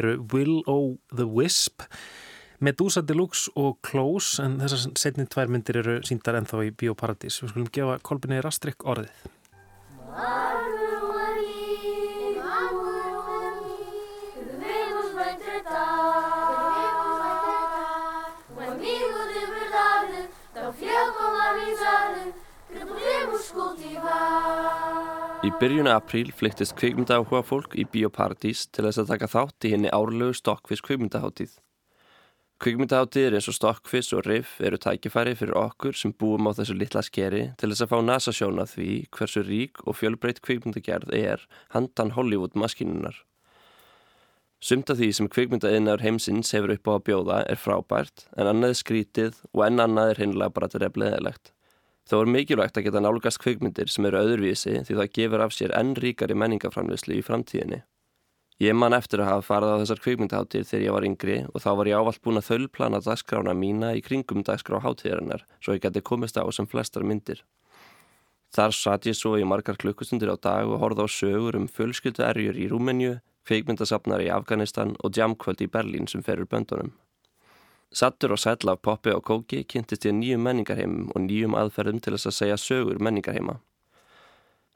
[0.00, 1.84] eru Will O' the Wisp,
[2.58, 7.42] Medusa Deluxe og Close, en þessar setni tvær myndir eru síndar ennþá í Bíóparadís.
[7.42, 9.28] Við skulum gefa Kolbjörni Rastrik orðið.
[25.46, 29.90] Í byrjunu apríl flyttist kvikmyndaáhuga fólk í Bíóparadís til þess að taka þátt í henni
[29.94, 31.52] árlegu Stokkfisk kvikmyndaháttíð.
[32.58, 37.04] Kvikmyndaháttíðir eins og Stokkfisk og Riff eru tækifæri fyrir okkur sem búum á þessu litla
[37.06, 41.44] skeri til þess að fá nasasjóna því hversu rík og fjölbreytt kvikmyndagerð er
[41.74, 43.22] handan Hollywood maskinunar.
[44.58, 48.74] Sumt af því sem kvikmyndaðinnar heimsins hefur upp á að bjóða er frábært en annað
[48.74, 51.52] er skrítið og enn annað er hinnlega bara drefleðilegt.
[52.08, 55.74] Þó er mikilvægt að geta nálgast kvikmyndir sem eru öðruvísi því það gefur af sér
[55.76, 57.82] enn ríkari menningaframleyslu í framtíðinni.
[58.58, 61.68] Ég man eftir að hafa farið á þessar kvikmyndaháttir þegar ég var yngri og þá
[61.78, 66.02] var ég ávalt búin að þölplana dagskrána mína í kringum dagskrá háttíðarinnar svo ég geti
[66.02, 67.44] komist á sem flestar myndir.
[68.56, 72.24] Þar satt ég svo í margar klukkustundir á dag og horfði á sögur um fjölskyldu
[72.24, 76.96] erjur í Rúmenju, kvikmyndasafnar í Afganistan og jamkvöld í Berlín sem ferur böndunum.
[77.92, 82.12] Sattur og sætla af poppi og kóki kynntist ég nýjum menningarheimum og nýjum aðferðum til
[82.14, 83.58] þess að segja sögur menningarheima.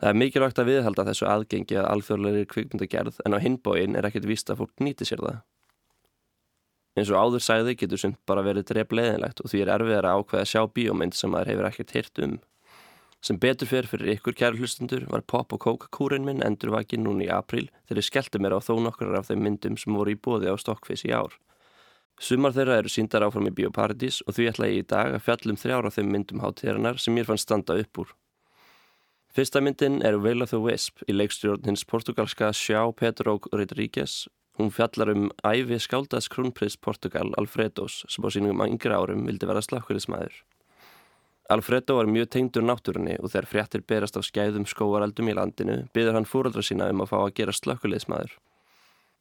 [0.01, 4.25] Það er mikilvægt að viðhalda þessu aðgengi að alþjóðlega kvikmyndagerð en á hinbóin er ekkert
[4.27, 5.42] víst að fólk nýti sér það.
[6.96, 10.42] Eins og áður sæði getur sumt bara verið drefleðinlegt og því er erfiðar að ákveða
[10.42, 12.35] að sjá bíómynd sem maður hefur ekkert hirt um.
[13.22, 17.29] Sem betur fyrir fyrir ykkur kæru hlustundur var Pop og Coke kúrin minn endurvakinn núni
[17.29, 20.18] í apríl þegar ég skellti mér á þó nokkrar af þeim myndum sem voru í
[20.18, 21.38] bóði á Stokkfiss í ár.
[22.22, 25.56] Sumar þeirra eru síndar áfram í Bíóparadís og því ætla ég í dag að fjallum
[25.58, 28.12] þrjára af þeim myndum hátíðarinnar sem mér fann standa upp úr.
[29.35, 34.28] Fyrsta myndin er Will of the Wisp í leikstjórn hins portugalska Sjá Pedro Rodríguez.
[34.61, 39.64] Hún fjallar um æfi skáldaðs krúnprins Portugal Alfredos sem á sínum yngri árum vildi vera
[39.66, 40.38] slakkurismæður.
[41.50, 46.20] Alfredo var mjög tengdur náttúrunni og þegar fréttir berast af skæðum skóaraldum í landinu byður
[46.20, 48.38] hann fúraldra sína um að fá að gera slökkuleismæður.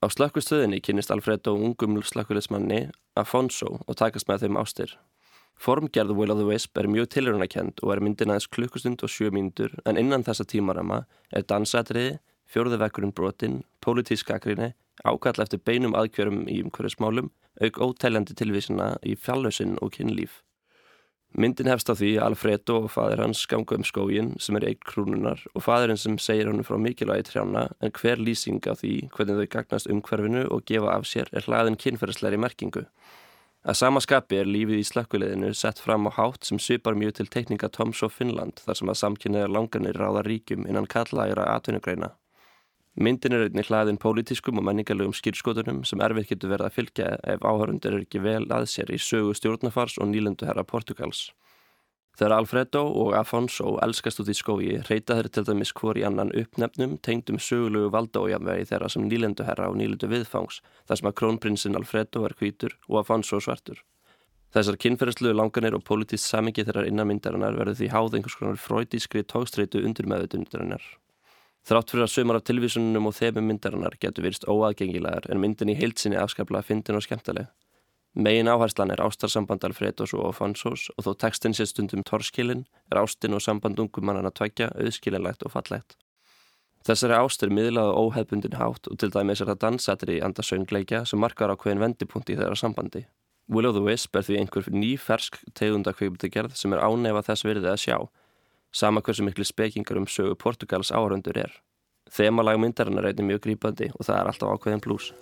[0.01, 2.87] Á slökkustöðinni kynist Alfredo ungum slökkuleismanni
[3.21, 4.95] Afonso og takast með þeim ástir.
[5.61, 9.29] Formgerð Will of the Wisp er mjög tilrunakend og er myndin aðeins klukkustund og sjö
[9.29, 12.17] mínútur en innan þessa tímarama er dansatriði,
[12.49, 14.71] fjórði vekkurinn brotin, pólitísk akrinni,
[15.05, 17.29] ákall eftir beinum aðkjörum í umhverjusmálum,
[17.61, 20.41] auk ótæljandi tilvísina í fjallausin og kynlíf.
[21.31, 25.39] Myndin hefst á því Alfredo og fadir hans ganga um skógin sem er eign krúnunar
[25.55, 29.51] og fadirinn sem segir honum frá mikilvægi trjána en hver lýsing á því hvernig þau
[29.55, 32.83] gagnast umhverfinu og gefa af sér er hlaðin kynferðsleiri merkingu.
[33.63, 37.31] Að sama skapi er lífið í slökkuleiðinu sett fram á hátt sem svipar mjög til
[37.31, 42.11] tekninga Toms og Finnland þar sem að samkynniðar langarnir ráða ríkjum innan kallaðira atvinnugreina.
[42.99, 47.45] Myndin er einnig hlaðin pólitískum og menningarlegum skýrskotunum sem erfið getur verið að fylgja ef
[47.47, 51.29] áhörundur er ekki vel að sér í sögu stjórnafars og nýlendu herra Portugals.
[52.19, 56.33] Þegar Alfredo og Afonso elskast út í skógi reyta þeir til dæmis hvor í annan
[56.35, 61.79] uppnefnum tengdum sögulegu valdójafvegi þeirra sem nýlendu herra og nýlendu viðfangs þar sem að krónprinsinn
[61.79, 63.79] Alfredo er hvítur og Afonso svartur.
[64.51, 69.79] Þessar kynferðslu langanir og politist samingi þeirrar innanmyndarinnar verður því háð einhvers konar fröytískri tókstreitu
[69.87, 70.83] undir meðutundarinnar.
[71.61, 75.77] Þrátt fyrir að sömur af tilvísunum og þefum myndarinnar getur virst óaðgengilegar en myndin í
[75.77, 77.51] heilsinni afskaplega fyndin og skemmtileg.
[78.17, 83.37] Megin áherslan er ástarsamband Alfredos og Afonsos og þó textin sé stundum torskilin er ástin
[83.37, 85.95] og samband ungumannan að tvækja auðskilinlegt og fallegt.
[86.81, 91.53] Þessari ástur miðlaðu óhefbundin hátt og til dæmis er það dansatri í andasöngleikja sem markar
[91.53, 93.05] á hverjum vendipunkti þeirra sambandi.
[93.47, 97.69] Will of the Wisp er því einhver ný fersk tegundakveikmyndagerð sem er ánefa þess virði
[97.69, 97.97] að sjá
[98.71, 101.51] sama hversu miklu spekingar um sögu Portugals áhörundur er.
[102.11, 105.13] Þemalag myndarinnar er mjög grípandi og það er alltaf ákveðin soir.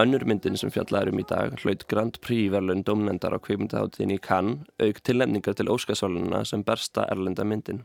[0.00, 4.20] Önnur myndin sem fjallaður um í dag hlaut Grand Prix verðlun domnendar á kveimundaháttíðin í
[4.22, 7.84] Cannes auk tilnefningar til Óskarsválununa sem bersta erlenda myndin.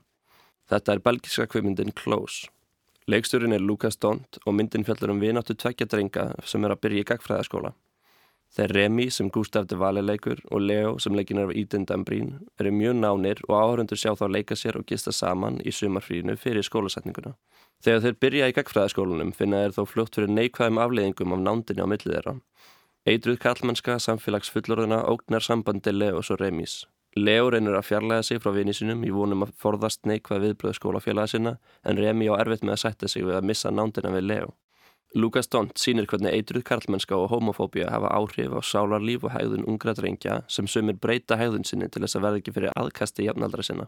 [0.71, 2.54] Þetta er belgiska kveimundin Close.
[3.07, 7.03] Leikstjórin er Lukas Dont og myndin fjallar um vináttu tveggja drenga sem er að byrja
[7.03, 7.75] í gagfræðaskóla.
[8.55, 12.31] Þeir Remi sem Gustaf de Valle leikur og Leo sem leikin er af Eden Dambrín
[12.59, 16.65] eru mjög nánir og áhörundur sjá þá leika sér og gista saman í sumarfrínu fyrir
[16.65, 17.35] skólasetninguna.
[17.83, 21.91] Þegar þeir byrja í gagfræðaskólanum finna þeir þó fljótt fyrir neikvæðum afleiðingum af nándinni á
[21.91, 22.35] millið þeirra.
[23.05, 26.87] Eitruð kallmennska samfélags fullorðina ógnar sambandi Leos og Remis.
[27.15, 31.31] Leo reynir að fjarlæga sig frá vini sinum í vonum að forðast neikvæð viðbröð skólafélaga
[31.31, 31.53] sinna
[31.87, 34.49] en Remi á erfitt með að sætta sig við að missa nándina við Leo.
[35.15, 39.93] Lukas Dont sýnir hvernig eitruð karlmennska og homofóbía hafa áhrif á sálarlíf og hægðun ungra
[39.95, 43.87] drengja sem sumir breyta hægðun sinni til þess að verða ekki fyrir aðkasti jafnaldra sinna.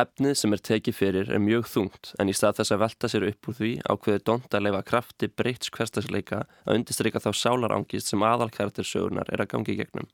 [0.00, 3.28] Efnið sem er tekið fyrir er mjög þungt en í stað þess að velta sér
[3.28, 8.24] upp úr því ákveður Dont að leifa krafti breyts hverstagsleika að undirstryka þá sálarangist sem
[8.32, 10.08] aðalkaraktersögunar er að gangi gegnum.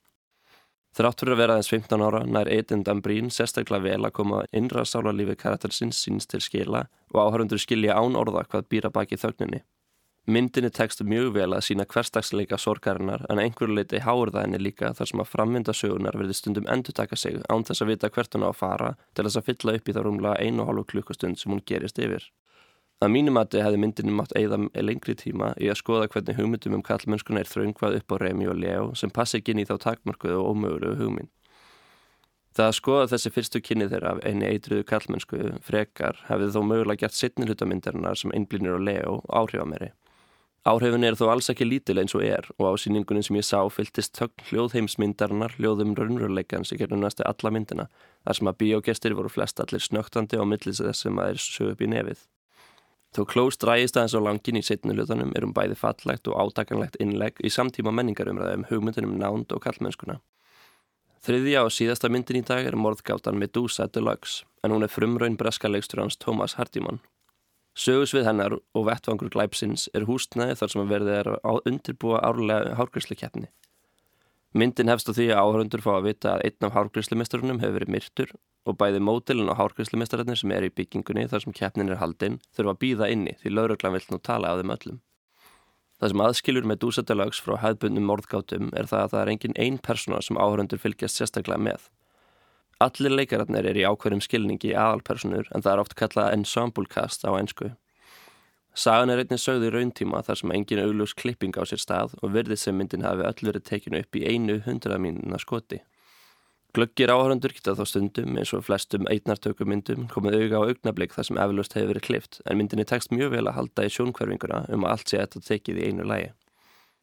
[0.98, 4.82] Þrátt fyrir að vera aðeins 15 ára nær Eidin Dambrín sérstaklega vel að koma innra
[4.82, 9.60] sálarlífi karaktersins síns til skila og áhörundur skilja án orða hvað býra baki þögninni.
[10.26, 14.90] Myndinni tekst mjög vel að sína hverstagsleika sorgarinnar en einhverju leiti háur það henni líka
[14.98, 18.34] þar sem að frammynda sögunar verði stundum endur taka sig án þess að vita hvert
[18.34, 21.38] hún á að fara til þess að fylla upp í þá rúmlega einu hálfu klukkustund
[21.38, 22.26] sem hún gerist yfir.
[22.98, 27.44] Að mínumati hefði myndinni mátt eigða lengri tíma í að skoða hvernig hugmyndum um kallmennskuna
[27.44, 30.48] er þröngvað upp á Remi og Leo sem passi ekki inn í þá takmarkuðu og
[30.56, 31.30] ómögulegu hugmynd.
[32.58, 37.04] Það að skoða þessi fyrstu kynni þeirra af eini eitruðu kallmennsku frekar hefði þó mögulega
[37.04, 39.92] gert sittni hlutamyndarinnar sem einblínir og Leo áhrifameri.
[40.66, 43.60] Áhrifin er þó alls ekki lítil eins og er og á síningunum sem ég sá
[43.70, 47.86] fyltist högn hljóðheimsmyndarinnar hljóðum raunveruleikans í gerðum næstu alla myndina
[48.26, 51.76] þar sem að bíógestir voru flest allir snögtandi á millis þess sem að er sög
[51.76, 52.26] upp í nefið.
[53.16, 56.98] Þó Close drægist aðeins á langin í setnu hlutanum er um bæði fallegt og átakanlegt
[57.00, 60.18] innlegg í samtíma menningarumræðum hugmyndunum nánd og kallmennskuna.
[61.24, 65.70] Þriðja og síðasta myndin í dag er morðgáttan Medusa Deluxe en hún er frumraun breska
[65.70, 67.00] leikstur hans Thomas Hardiman.
[67.78, 72.76] Sögusvið hennar og vettvangur glæpsins er húsnæði þar sem að verði er að undirbúa árlega
[72.78, 73.48] hárgræslukeppni.
[74.58, 77.94] Myndin hefst á því að áhörundur fá að vita að einn af hárgræslumisturunum hefur verið
[77.94, 78.32] myrtur
[78.68, 82.74] og bæði mótilin og hárgræslumistararnir sem er í byggingunni þar sem keppnin er haldinn þurfa
[82.74, 84.98] að býða inni því lauruglan vill nú tala af þeim öllum.
[85.98, 89.78] Það sem aðskilur með dúsatalags frá hefðbundum morðgátum er það að það er engin ein
[89.82, 91.88] persóna sem áhörundur fylgjast sérstaklega með.
[92.78, 97.34] Allir leikararnir er í ákveðum skilningi aðalpersonur en það er oft kallað ensemble cast á
[97.34, 97.72] einsku.
[98.78, 102.30] Sagan er einnig sögð í rauntíma þar sem engin augljós klipping á sér stað og
[102.36, 105.80] virðið sem myndin hafi öll verið tekinu upp í einu hundraðmínuna skoti.
[106.78, 111.40] Glöggir áhörundur geta þá stundum eins og flestum eitnartökumyndum komið auga á augnablík þar sem
[111.42, 114.94] eflaust hefur verið klift en myndinni tekst mjög vel að halda í sjónkverfinguna um að
[114.94, 116.28] allt sé þetta tekið í einu lægi.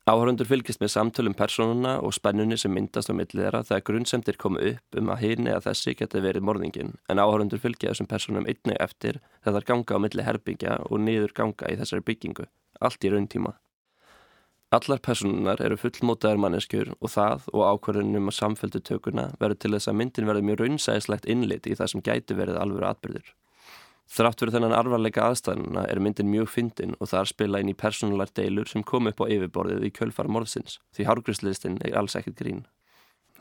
[0.08, 4.64] Áhörundur fylgist með samtölum personuna og spennunni sem myndast á millið þeirra þegar grunnsemdir komu
[4.72, 8.80] upp um að hinn eða þessi geti verið morðingin en áhörundur fylgja þessum personum einnig
[8.80, 12.48] eftir þegar þar ganga á milli herbyggja og niður ganga í þessari byggingu,
[12.80, 13.58] allt í rauntíma.
[14.74, 19.92] Allar personunar eru fullmótaðar manneskjur og það og ákvarðunum að samfældu tökuna verður til þess
[19.92, 23.28] að myndin verður mjög raunsæðislegt innlit í það sem gæti verið alvöru atbyrður.
[24.16, 28.34] Þrátt fyrir þennan arvarleika aðstæðanuna er myndin mjög fyndin og þar spila inn í persónular
[28.34, 32.66] deilur sem kom upp á yfirborðið í kjölfara morðsins því hárgríslistin er alls ekkert grín.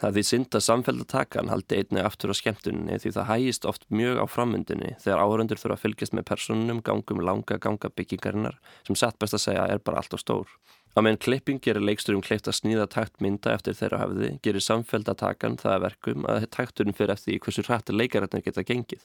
[0.00, 4.20] Það því synd að samfélgatakan haldi einni aftur á skemmtuninni því það hægist oft mjög
[4.20, 8.58] á frammyndinni þegar áhörundur þurfa að fylgjast með personunum gangum langa ganga byggingarinnar
[8.88, 10.50] sem satt best að segja er bara allt á stór.
[10.94, 15.80] Á meðan klipping gerir leiksturum kleift að sníða taktmynda eftir þeirra hafði, gerir samfélgatakan það
[15.88, 19.02] verkum að takturinn fyrir eftir hversu hrættir leikararnir geta gengið.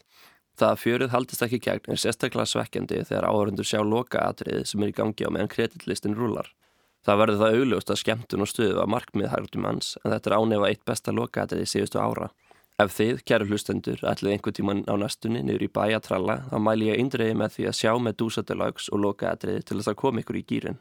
[0.60, 4.86] Það að fjörið haldist ekki gegn er sérstaklega svekkjandi þegar áhörundur sjá loka atriði sem
[4.86, 6.52] er í gangi á meðan kreditlistin rúlar.
[7.08, 10.38] Það verður það augljóst að skemmtun og stuðu var markmið hægtum hans en þetta er
[10.38, 12.30] ánefa eitt besta loka atriði síðustu ára.
[12.80, 17.02] Ef þið, kæru hlustendur, ætlið einhver tíman á næstunni niður í bæjatralla þá mæli ég
[17.02, 20.40] eindreiði með því að sjá með dúsatalags og loka atriði til þess að koma ykkur
[20.40, 20.80] í gýrin.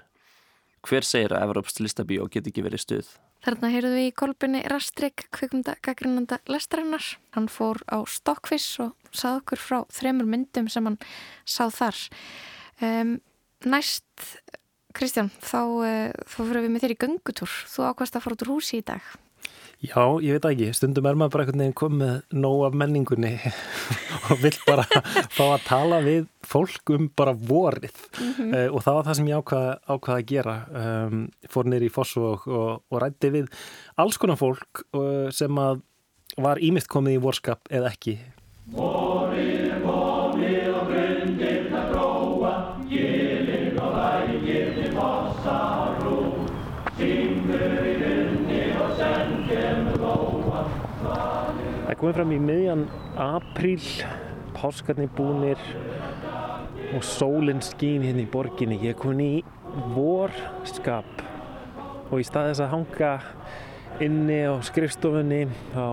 [0.87, 3.09] Hver segir að Evrópst listabíó get ekki verið stuð?
[3.45, 7.05] Þarna heyrðu við í kolbinni Rastrik, kvikmynda gaggrinanda lestrannar.
[7.37, 10.99] Hann fór á Stokkviss og sað okkur frá þremur myndum sem hann
[11.47, 12.03] sáð þar.
[12.83, 13.14] Um,
[13.67, 14.07] næst,
[14.95, 17.57] Kristján, þá, uh, þá fyrir við með þér í göngutúr.
[17.71, 19.14] Þú ákvæmst að fara út úr húsi í dag.
[19.79, 23.29] Já, ég veit ekki, stundum er maður bara einhvern veginn komið nóg af menningunni
[24.33, 24.83] og vill bara
[25.37, 27.95] fá að tala við fólk um bara vorið.
[28.19, 28.57] Mm -hmm.
[28.57, 30.57] uh, og það var það sem ég ákvaða ákvað að gera.
[30.83, 33.47] Um, fór nýri í Fossu og, og, og rætti við
[33.95, 35.81] alls konar fólk uh, sem að
[36.37, 38.19] var ímynd komið í vorskap eða ekki.
[38.75, 39.58] Vorið
[51.98, 52.82] er komið fram í miðjan
[53.18, 53.87] apríl
[54.54, 55.62] páskarnir búnir
[56.94, 58.76] og sólinn skín hérna í borginni.
[58.78, 59.40] Ég er komin í
[59.96, 61.24] vorskap
[62.12, 63.11] og í stað þess að hanga
[64.06, 65.40] inni á skrifstofunni
[65.72, 65.87] þá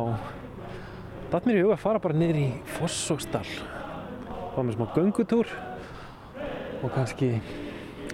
[1.32, 3.48] datt mér í huga að fara bara niður í Fossóksdal
[4.54, 5.56] fá með smá göngutúr
[6.84, 7.32] og kannski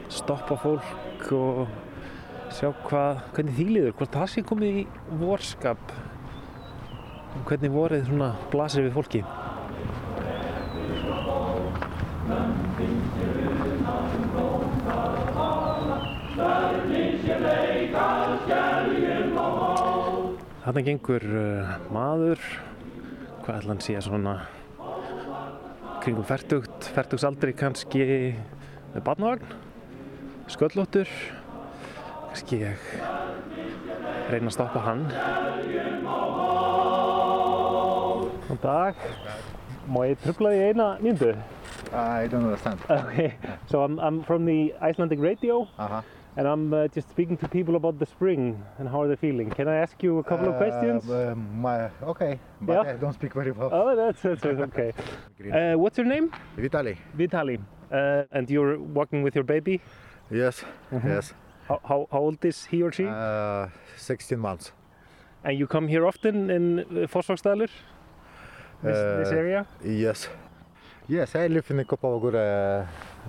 [0.07, 1.67] stoppa fólk og
[2.55, 4.87] sjá hvað, hvernig því liður, hvort það sé komið í
[5.19, 5.93] vorskap
[7.47, 9.23] hvernig vorið svona blasir við fólki?
[20.61, 22.43] Þarna gengur uh, maður
[23.41, 24.35] hvað ætla hann sé svona
[26.01, 28.05] kringum færtugt, færtugsaldri kannski
[28.93, 29.55] með barnavagn
[30.51, 31.09] sköllóttur
[32.29, 32.87] kannski ég
[34.31, 35.05] reyna að stoppa hann
[38.51, 38.95] Góðan dag
[39.87, 41.31] Má ég tröfla því eina mínútu?
[41.93, 42.79] I don't understand.
[42.89, 43.33] Okay,
[43.67, 46.01] so I'm, I'm from the Icelandic radio Uh-huh.
[46.37, 49.49] and I'm uh, just speaking to people about the spring and how are they feeling.
[49.49, 51.09] Can I ask you a couple of questions?
[51.09, 52.93] Uh, my, okay, but Yeah.
[52.93, 53.69] I don't speak very well.
[53.71, 54.91] Oh, that's, that's that's okay.
[55.51, 56.31] Uh, what's your name?
[56.57, 56.97] Vitaly.
[57.15, 57.57] Vitali.
[57.91, 59.81] Uh, and you're walking with your baby?
[60.29, 61.33] Yes, yes.
[61.67, 63.05] How, how, how old is he or she?
[63.07, 63.67] Uh,
[63.97, 64.71] 16 months.
[65.43, 67.69] and you come here often in uh, Fossvarsdalur?
[68.83, 69.65] This, this Uh, area?
[69.83, 70.29] Yes.
[71.07, 72.87] Yes, I live in Kopavagura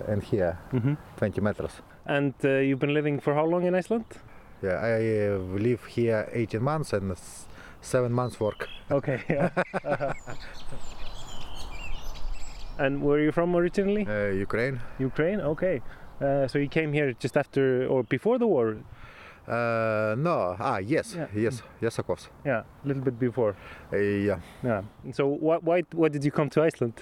[0.09, 0.97] and here, Mhm.
[1.17, 1.83] 20 meters.
[2.07, 4.05] And uh, you've been living for how long in Iceland?
[4.63, 4.93] Yeah, I
[5.35, 7.17] uh, live here 18 months and
[7.81, 8.69] seven months work.
[8.91, 9.21] Okay.
[9.29, 9.51] Yeah.
[9.85, 10.13] Uh-huh.
[12.79, 14.07] and where are you from originally?
[14.07, 14.81] Uh, Ukraine.
[14.99, 15.41] Ukraine.
[15.41, 15.81] Okay.
[16.21, 18.77] Uh, so you came here just after or before the war?
[19.49, 21.27] Uh, no, ah, yes, Yeah.
[21.35, 22.29] yes, yes, of course.
[22.45, 23.55] Yeah, a little bit before.
[23.93, 24.39] Uh, yeah.
[24.63, 24.83] Yeah.
[25.13, 26.95] So why why why did you come to Iceland?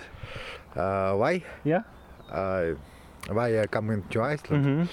[0.76, 1.42] Uh, why?
[1.64, 1.82] Yeah.
[2.32, 2.74] Uh,
[3.32, 4.64] why I coming to Iceland.
[4.64, 4.88] Mhm.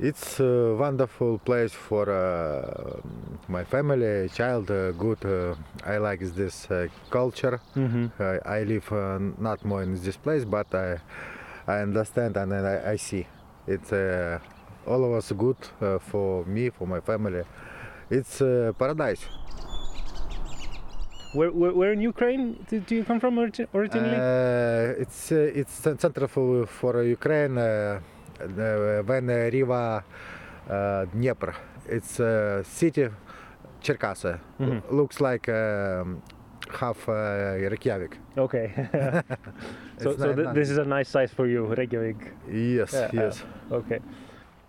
[0.00, 3.00] It's a wonderful place for uh,
[3.48, 4.70] my family, child.
[4.70, 5.24] Uh, good.
[5.24, 7.60] Uh, I like this uh, culture.
[7.74, 8.10] Mhm.
[8.18, 10.98] Uh, I live uh, not more in this place, but I,
[11.66, 13.26] I understand and I, I see.
[13.66, 14.38] It's uh,
[14.88, 17.42] all of us good uh, for me, for my family.
[18.10, 19.22] It's uh, paradise.
[21.34, 24.16] Where, where, where in Ukraine do, do you come from origi- originally?
[24.16, 28.00] Uh, it's uh, it's cen- central for, for Ukraine uh,
[28.40, 30.02] uh, when uh, river
[30.70, 31.54] uh, Dnieper.
[31.86, 33.08] It's uh, city
[33.82, 34.40] Cherkasy.
[34.58, 34.82] Mhm.
[34.90, 36.22] Looks like um,
[36.80, 37.12] half uh,
[37.72, 38.16] Reykjavik.
[38.38, 38.66] okay.
[40.02, 40.54] so so th- nice.
[40.54, 42.16] this is a nice size for you, Reykjavik.
[42.50, 43.44] Yes, Yeah, yes.
[43.70, 43.98] Okay.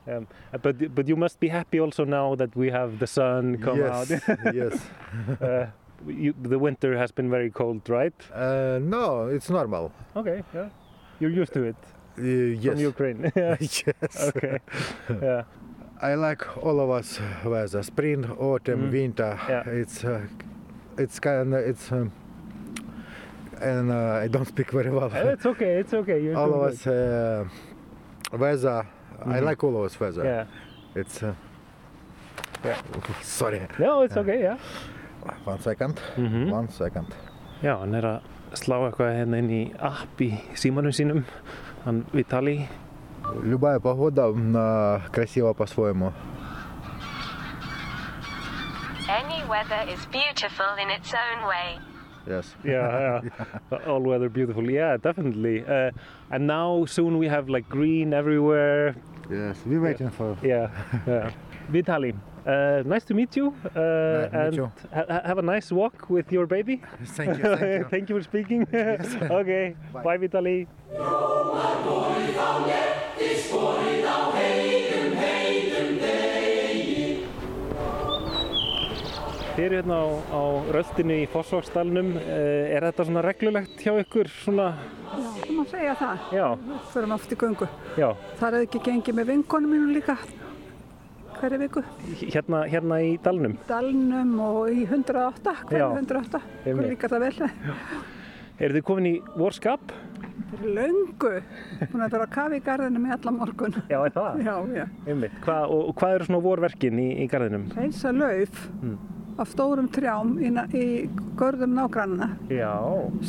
[0.09, 0.27] Um,
[0.61, 4.11] but but you must be happy also now that we have the sun come yes,
[4.11, 4.53] out.
[4.55, 4.73] yes.
[5.41, 5.65] uh,
[6.07, 8.13] you, the winter has been very cold, right?
[8.33, 9.91] Uh, no, it's normal.
[10.15, 10.69] Okay, yeah.
[11.19, 11.75] You're used to it
[12.17, 12.73] Uh, yes.
[12.73, 13.31] from Ukraine.
[13.59, 13.83] yes.
[14.35, 14.57] okay.
[15.21, 15.43] Yeah.
[16.01, 18.91] I like all of us weather: spring, autumn, Mhm.
[18.91, 19.31] winter.
[19.49, 19.81] Yeah.
[19.81, 20.21] It's uh,
[20.97, 21.91] it's kind of it's.
[21.91, 22.11] Um,
[23.61, 25.11] and uh, I don't speak very well.
[25.13, 25.79] Uh, it's okay.
[25.81, 26.19] It's okay.
[26.23, 27.43] You're all of us uh,
[29.18, 29.32] weather.
[29.36, 29.44] I Mhm.
[29.44, 30.24] like all of us weather.
[30.24, 30.44] Yeah.
[30.94, 31.22] It's.
[31.22, 31.34] Uh,
[32.64, 32.76] Yeah.
[33.22, 33.60] Sorry.
[33.78, 34.56] No, it's okay, yeah.
[35.44, 36.00] One second.
[36.16, 36.50] Mhm.
[36.50, 37.14] One second.
[37.62, 38.20] Já, hann er að
[38.54, 41.24] slá eitthvað hérna inn í app í símanum sínum,
[41.84, 42.68] hann Vitali.
[43.42, 44.54] Любая погода м,
[45.12, 46.12] красива по-своему.
[49.08, 51.78] Any weather is beautiful in its own way.
[52.26, 52.54] Yes.
[52.64, 53.20] Yeah,
[53.70, 53.86] yeah.
[53.86, 54.64] All weather beautiful.
[54.70, 55.64] Yeah, definitely.
[55.66, 55.90] Uh,
[56.30, 58.96] and now soon we have like green everywhere.
[59.29, 60.35] Yes, we're waiting for.
[60.43, 60.69] Yeah,
[61.07, 61.31] yeah.
[61.69, 62.13] Vitali,
[62.47, 63.47] uh, nice to meet you.
[63.47, 64.71] Uh, Nice to meet and you.
[64.93, 66.81] ha- ha- have a nice walk with your baby.
[67.05, 67.85] Thank you, thank you.
[67.91, 68.63] thank you for speaking.
[68.73, 70.67] okay, bye, Vitali.
[79.59, 80.41] Eru hérna á, á
[80.71, 82.13] röldinu í Fossvogsdalnum.
[82.21, 84.29] Eh, Er þetta svona reglulegt hjá ykkur?
[84.43, 84.67] Svona,
[85.09, 86.17] Já, það má segja það.
[86.31, 87.67] já, Við förum oft í göngu.
[87.97, 90.15] já, Það er ekki gengið með vinkonum mínum líka
[91.39, 91.83] hverju viku.
[92.31, 93.57] hérna, hérna í dalnum.
[93.67, 96.41] Dalnum og í 108, hverju Já, 108.
[96.65, 96.79] einmitt.
[96.79, 97.49] Hverju líkar það vel?
[98.59, 99.79] Eru þið komin í vorskap?
[100.49, 101.43] Fyrir löngu.
[101.91, 103.73] Búin að vera að kafa í garðinu með allan morgun.
[103.89, 104.43] Já, er það?
[104.43, 104.85] Já, já.
[105.07, 105.31] Einmitt.
[105.43, 107.67] Hva, og, og hvað eru svona vorverkin í, í garðinum?
[107.75, 108.97] Reynsa lauf Mm.
[109.39, 110.85] Af stórum trjám í, í
[111.39, 112.73] görðum nágrannina Já.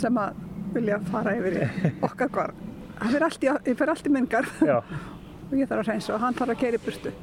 [0.01, 0.41] sem að
[0.75, 1.69] vilja fara yfir í
[2.07, 2.67] okkar garð.
[3.01, 3.49] Það fyrir allt í,
[3.95, 4.79] allt í minn garð Já.
[4.83, 7.15] og ég þarf að reynsa og hann þarf að keira í burtu.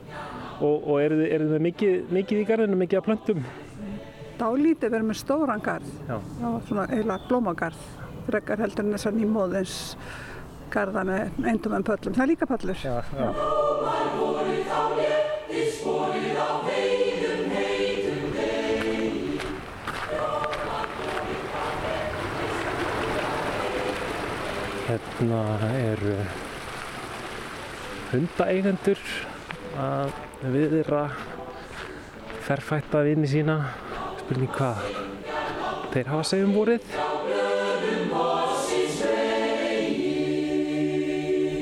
[0.58, 3.44] Og, og eru þið, eru þið mikið, mikið í garðinum, mikið af plöntum?
[4.38, 5.92] Dálítið verður með stóran garð.
[6.08, 6.18] Já.
[6.18, 7.82] Já, svona eiginlega blómagarð.
[8.28, 9.76] Frekar heldur en þessar nýmóðins
[10.74, 12.14] garða með eindum en pöllum.
[12.18, 12.78] Það er líka pöllur.
[12.84, 13.28] Já, já.
[24.88, 25.42] Hérna
[25.76, 26.14] eru
[28.14, 29.02] hundaeigendur
[29.84, 30.14] að
[30.54, 31.02] viðra
[32.46, 33.58] ferfætta vini sína.
[34.22, 34.80] Spurning hvað
[35.92, 36.88] þeir hafa segjum vorið.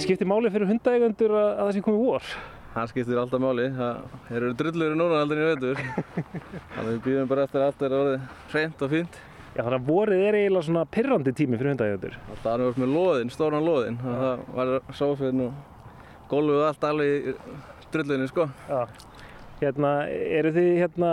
[0.05, 2.33] Skiptir máli fyrir hundaeigendur að, að það sé komið vor?
[2.75, 3.71] Það skiptir alltaf máli.
[3.73, 5.81] Það eru drullur núna aldrei í vetur.
[6.75, 9.25] Þannig við býðum bara eftir að allt er orðið hreint og fínt.
[9.55, 12.15] Já, þannig að vorið er eiginlega svona pirrandi tími fyrir hundaeigendur.
[12.43, 13.99] Það er verið með loðin, stóran loðin.
[14.03, 15.53] Það var sófinn og
[16.31, 17.35] gólfið og allt alveg í
[17.93, 18.49] drullunni, sko.
[18.67, 18.81] Já.
[19.61, 21.09] Hérna, eru þið hérna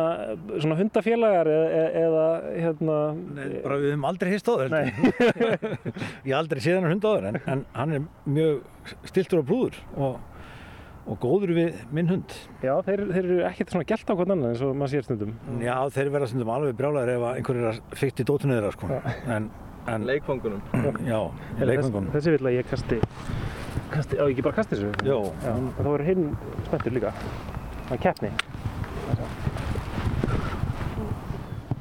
[0.50, 2.24] svona hundafélagar eða, eða
[2.56, 2.96] hérna...
[3.36, 4.88] Nei, bara við höfum aldrei hist áður Nei.
[6.26, 9.78] Ég hef aldrei séð hann hund áður en, en hann er mjög stiltur og brúður
[9.94, 10.18] og,
[11.02, 14.52] og góður við minn hund Já, þeir, þeir eru ekkert svona gælt á hvern annan
[14.52, 15.32] eins og maður sér stundum.
[15.62, 18.72] Já, þeir verða stundum alveg brjálæðir ef að einhver er að fykta í dótinu þeirra
[18.76, 18.90] sko.
[19.36, 19.48] en,
[19.94, 20.62] en, Leikfangunum.
[21.08, 21.18] Já,
[21.58, 23.00] Þessi, leikfangunum þessi vil að ég kasti,
[23.96, 24.92] kasti, á ekki bara kasti þessu?
[25.10, 25.18] Jó.
[25.42, 26.28] Já, þá verður hinn
[26.68, 27.16] spenntur líka.
[27.88, 28.32] Það er keppni.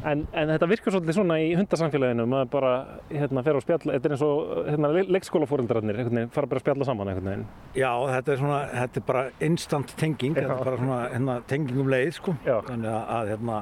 [0.02, 2.72] En, en þetta virkar svolítið svona í hundasamfélaginu, maður bara
[3.12, 6.02] hérna, fer á spjall, þetta er eins og hérna, leikskólafóreldrarnir,
[6.34, 7.46] fara bara að spjalla saman einhvern veginn.
[7.78, 11.84] Já, þetta er svona, þetta er bara instant tenging, þetta er bara svona hérna, tenging
[11.84, 12.36] um leið sko.
[12.48, 12.58] Já.
[12.70, 13.60] þannig að, að hérna,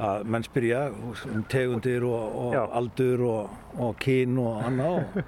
[0.00, 0.80] að menn spyrja
[1.28, 5.22] um tegundir og, og aldur og, og kyn og annað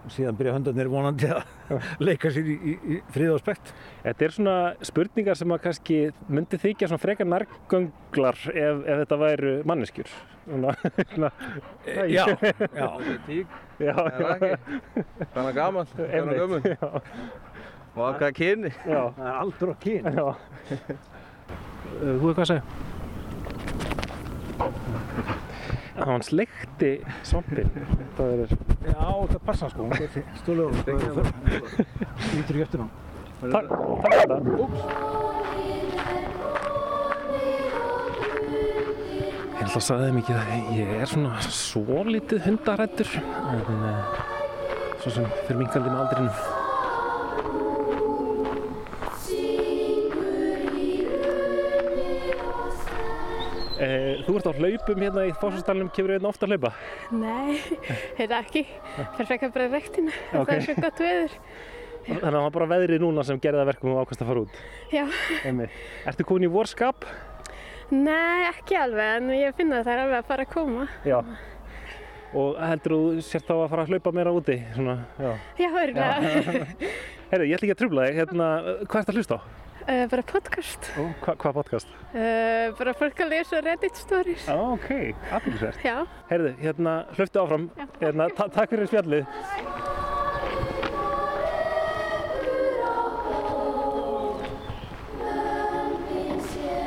[0.00, 3.72] og, síðan byrja hundarnir vonandi að leika sér í, í, í frið og spekt.
[4.04, 4.54] Þetta er svona
[4.88, 5.98] spurningar sem að kannski
[6.28, 10.12] myndi þykja svona frekar nærgönglar ef, ef þetta væru manneskjur.
[10.46, 10.74] Svona,
[11.14, 11.30] svona,
[11.86, 12.56] E, já, já.
[12.80, 14.66] já, Það er ekki.
[15.34, 16.62] Þannig gaman, þannig gömul.
[17.90, 18.70] Og að hvaða kyni.
[18.84, 20.10] Það er aldur og kyn.
[20.14, 20.26] Já.
[22.00, 22.89] Þú hefur hvað að segja?
[26.00, 26.90] Hann sleikti
[27.26, 27.68] svampin.
[28.16, 28.54] Það er...
[28.86, 29.86] Já, það passa sko.
[29.86, 30.08] Hún er
[30.40, 31.30] stóðlegur.
[32.34, 32.92] Lítur eftir hann.
[33.40, 34.36] Takk, takk fyrir þetta.
[39.60, 40.44] Ég held að sagði þeim ekki að
[40.78, 44.18] ég er svona svo lítið hundarættur en uh,
[45.02, 46.59] svo sem fyrir minkandi með aldrinum.
[53.80, 56.70] Eh, þú ert á hlaupum hérna í Fossastalunum, kemur hérna ofta að hlaupa?
[57.16, 57.56] Nei,
[58.18, 58.62] þetta ekki.
[58.98, 60.16] Það er frekar bara rektina.
[60.34, 60.50] Ok.
[60.50, 61.36] Það er svo gott veður.
[62.10, 64.42] Þannig að það var bara veðrið núna sem gerði það verkum og ákvæmst að fara
[64.44, 64.58] út.
[64.92, 65.04] Já.
[65.48, 65.78] Einmitt.
[66.12, 67.06] Ertu komin í vorskap?
[67.90, 70.86] Nei, ekki alveg, en ég finna að það er alveg að fara að koma.
[71.08, 71.18] Já.
[72.40, 74.58] Og heldur þú sért þá að fara að hlaupa meira úti?
[74.76, 75.32] Svona, já.
[75.58, 76.68] Já, örgulega.
[77.32, 78.20] Herru, ég ætla ekki að trubla þig.
[78.20, 78.50] Hérna,
[78.84, 79.69] hvað ert að hlusta á?
[79.88, 80.90] Uh, bara podcast.
[81.00, 81.94] Ó, hva, hvað podcast?
[82.12, 84.44] Uh, bara fólk að lesa Reddit stories.
[84.44, 84.90] Á, ok,
[85.32, 85.84] aðeinsverð.
[85.86, 85.96] Já.
[86.28, 87.68] Herðu, hérna, hlöftu áfram.
[88.02, 89.24] Hérna, ta takk fyrir spjallið.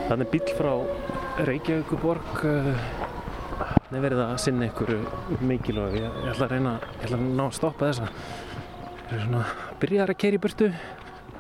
[0.04, 0.74] Þannig bíl frá
[1.48, 2.76] Reykjavíkuborg uh,
[3.94, 4.92] er verið að sinna ykkur
[5.46, 8.08] mikilvæg ég, ég ætla að reyna, ég ætla að ná að stoppa þessa
[9.04, 9.42] Það er svona,
[9.82, 10.70] byrjar að keira í burtu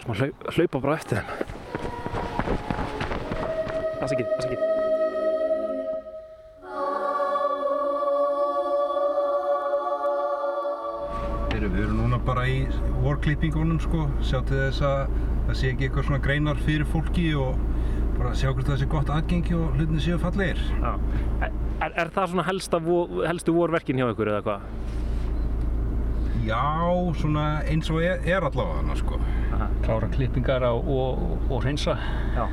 [0.04, 1.28] Svo hlaup, hlaupa bara eftir þeim
[4.04, 4.72] Afsakið, afsakið
[11.74, 12.58] Við erum núna bara í
[13.02, 15.14] vorklippingunum sko, sjá til þess að
[15.48, 17.58] það sé ekki eitthvað svona greinar fyrir fólki og
[18.20, 20.60] bara sjá hvort það sé gott aðgengi og hlutinni séu fallegir.
[20.84, 20.92] Já.
[21.48, 22.82] Er, er það svona helsta,
[23.32, 24.68] helstu vorverkin hjá ykkur eða hvað?
[26.46, 26.62] Já,
[27.24, 29.18] svona eins og er, er allavega hana sko.
[29.84, 31.98] Klára klippingar á, og, og hreinsa
[32.36, 32.46] Já,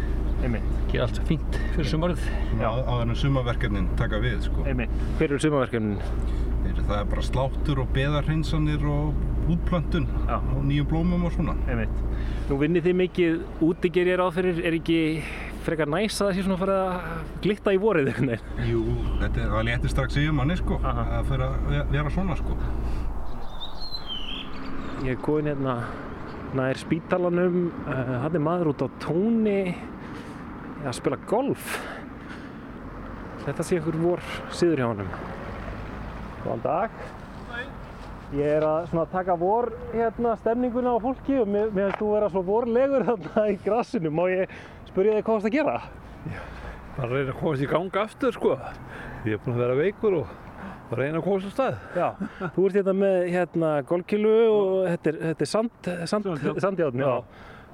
[0.43, 2.22] einmitt gera allt fínt fyrir sumarið
[2.61, 2.68] Já.
[2.70, 4.64] Á þannig sumaverkefnin taka við sko.
[4.66, 5.99] Einmitt, hver eru sumaverkefnin?
[6.91, 9.14] Það er bara sláttur og beðarhreinsanir og
[9.51, 10.39] útplöntun Já.
[10.41, 11.55] og nýjum blómum og svona.
[11.70, 12.03] Einmitt.
[12.51, 14.99] Nú vinnið þið mikið úti ger ég ráð fyrir, er ekki
[15.62, 18.68] frekar næs að það sé svona farið að glitta í vorið einhvern veginn?
[18.70, 18.83] Jú,
[19.20, 22.57] þetta er- það léttir strax yfir manni sko, að fyrir að ve- vera svona sko.
[25.05, 25.76] Ég er komin hérna
[26.59, 29.74] nær spítalanum, hann er maður út á tóni
[30.84, 31.78] að spila golf.
[33.46, 34.22] Þetta sé ykkur vor
[34.55, 35.14] síður hjá honum.
[36.44, 37.01] Góðan dag.
[38.36, 42.44] Ég er að taka vor hérna stemninguna á fólki og mér, finnst þú vera svo
[42.46, 44.12] vorlegur þarna í grassinu.
[44.14, 44.61] Má ég
[44.92, 45.78] spyrja þig hvað það að gera?
[47.01, 48.57] bara reyna að komast í ganga aftur sko.
[49.24, 50.32] Ég er búinn að vera veikur og
[50.91, 51.76] á stað.
[51.97, 52.09] Já,
[52.57, 56.30] þú ert hérna með hérna golfkilu og þetta er, þetta er sand, sand,
[56.64, 57.12] sandjárn, já,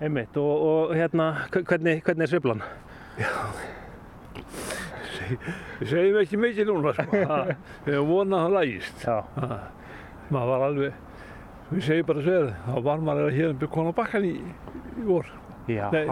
[0.07, 2.63] einmitt og, og hérna, hve- hvernig, hvernig er sveiflan?
[5.81, 7.23] Við segjum ekki mikið núna sko.
[7.31, 7.39] Ha,
[7.87, 9.01] Við hefum vonað að það lægist.
[9.07, 9.17] Já.
[9.41, 9.59] Ha,
[10.35, 11.01] Maður var alveg,
[11.71, 14.35] við segjum bara sér, þá var maður að hérna byrja konar bakkan í,
[15.01, 15.27] í vor.
[15.71, 15.89] Já.
[15.91, 16.05] Nei,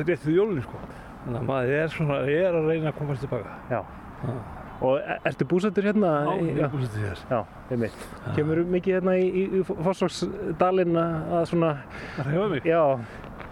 [0.00, 0.80] við jólunni sko.
[1.22, 3.54] Þannig að maður er svona, er að reyna að komast tilbaka.
[3.70, 3.82] Já.
[4.82, 6.12] Og e- ertu búsettur hérna?
[6.26, 7.20] Já, í- ég er búsettur hér.
[7.30, 8.06] Já, einmitt.
[8.36, 11.70] Kemur mikið hérna í, í, Fossvagsdalinn að svona...
[12.16, 12.66] Það hefa mig?
[12.66, 12.82] Já.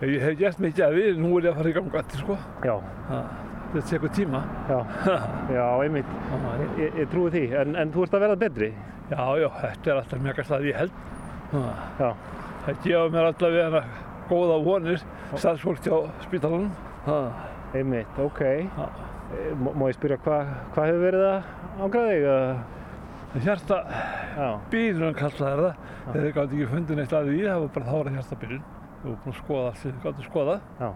[0.00, 2.38] Ég hef gert mikið að við, nú er ég að fara í ganga aftur sko.
[2.66, 2.74] Já.
[3.10, 3.20] Ha,
[3.70, 4.40] Þetta tekur tíma.
[4.66, 4.78] Já,
[5.54, 6.14] já, einmitt.
[6.80, 8.70] Ég, ég, trúi því, en, en þú ert að verða betri?
[9.12, 10.96] Já, já, þetta er alltaf mjög að ég held.
[12.00, 12.08] Já.
[12.64, 13.84] Það gefa mér alltaf við hana
[14.30, 15.04] góða vonir,
[15.36, 16.72] starfsfólk á spítalanum.
[17.74, 18.40] Einmitt, ok.
[18.42, 18.66] Eh,
[19.30, 21.50] Má má ég spyrja hvað hva hefur verið að
[21.84, 23.44] ángraða þig?
[23.44, 23.76] Hjarta
[24.72, 25.84] bílun kallaði það.
[26.10, 28.64] Þeir gátt ekki fundið neitt að því, það var bara þá var hjarta bílun.
[29.04, 30.66] Vorum búin að skoða allt sem þið gáttu skoðað.
[30.80, 30.88] Já.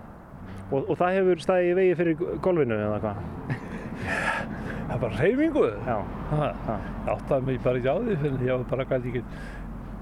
[0.65, 3.23] Og, og það hefur staðið í vegi fyrir golfinu eða hvað?
[4.85, 5.65] Það er bara reyfingu.
[5.87, 5.97] Já.
[6.35, 9.23] Ég áttaði mig bara ekki á því fyrir ég var bara gæti ekki,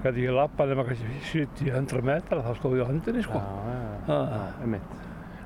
[0.03, 3.39] gæti ekki lappa nema kannski 70-100 metra, þá stóð ég á höndinni sko.
[3.39, 3.77] Já,
[4.09, 4.41] já, já.
[4.65, 4.97] Einmitt.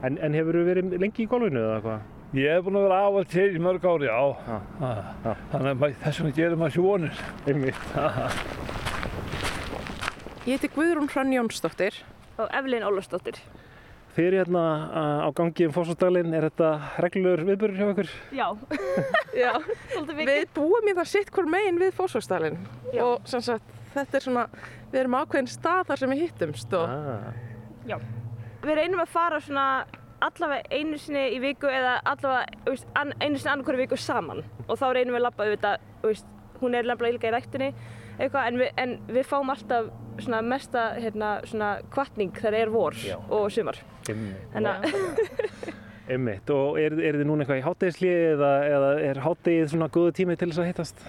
[0.07, 2.05] En, en hefur þú verið lengi í golfinu eða hvað?
[2.35, 4.17] Ég hef búin að vera og til í mörg ári, já.
[4.81, 5.35] Ha.
[5.53, 7.21] Þannig að þess vegna gerir maður sér vonir.
[7.47, 7.85] Einmitt.
[10.47, 12.01] Ég heiti Guðrún Hrönn Jónsdóttir.
[12.37, 13.39] Og Evelyn Ólafsdóttir.
[14.17, 14.61] þið eru hérna
[15.23, 16.69] á gangi um Fossásdalinn, er þetta
[17.05, 18.07] reglur viðbörur hjá ykkur?
[18.33, 18.47] Já,
[19.43, 19.51] já.
[20.17, 22.57] við búum í það sitt hver megin við Fósfjörnsdalinn
[23.03, 24.45] og sem sagt, þetta er svona,
[24.89, 27.29] við erum ákveðin stað þar sem við hittumst og Ah.
[27.87, 27.99] Já.
[28.65, 29.67] Við reynum að fara svona
[30.25, 34.43] allavega einu sinni í viku eða allavega þú veist, an, einu sinni annarkværi viku saman
[34.67, 35.87] og þá reynum við að labba auðvitað,
[36.61, 37.71] hún er nefnilega líka í ræktinni
[38.17, 42.97] eitthvað en við, en við fáum alltaf svona mesta hérna, svona kvartning þegar er vor
[42.97, 43.17] Já.
[43.29, 43.77] og sumar.
[44.07, 45.75] Þannig að
[46.07, 50.13] Einmitt, og er, er þið núna eitthvað í hátæðisli eða, eða er hátæðið svona góðu
[50.15, 51.01] tími til þess að hittast?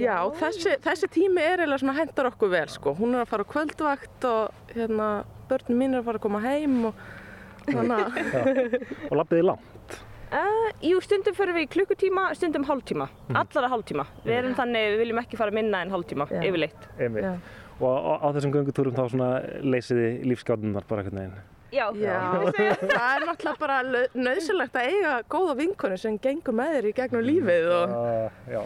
[0.00, 2.94] Já, þessi, þessi tími er eiginlega svona hendar okkur vel sko.
[2.96, 5.08] Hún er að fara á kvöldvakt og hérna,
[5.50, 7.02] börnum mín er að fara að koma heim og.
[9.10, 9.98] Og lappið þið langt?
[10.30, 14.04] Uh, jú, stundum fyrir við í klukkutíma, stundum hálftíma, allara hálftíma.
[14.22, 16.42] Við erum þannig, við viljum ekki fara minna en hálftíma, Já.
[16.46, 16.84] yfirleitt.
[17.80, 19.30] Og á, á þessum göngutúrum þá svona
[19.64, 21.40] leysið þið lífskátunar bara einhvern veginn?
[21.70, 22.14] Já, Já,
[22.82, 23.80] það er náttúrulega bara
[24.18, 28.62] nöðsilegt að eiga góða vinkonu sem gengur með þér í gegnum lífið og Uh, já,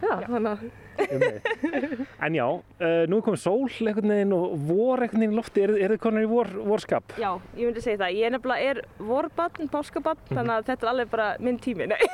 [0.00, 0.62] já, þannig að
[0.98, 5.62] En já, uh, nú er komið sól einhvern veginn og vor einhvern veginn í lofti,
[5.64, 7.14] er, er þið konar í vor, vorskap?
[7.20, 8.16] Já, ég myndi segja það.
[8.18, 8.80] Ég er nefnilega er
[9.10, 11.88] vorbann, páskabann, þannig að þetta er alveg bara minn tími.
[11.92, 12.00] Nei.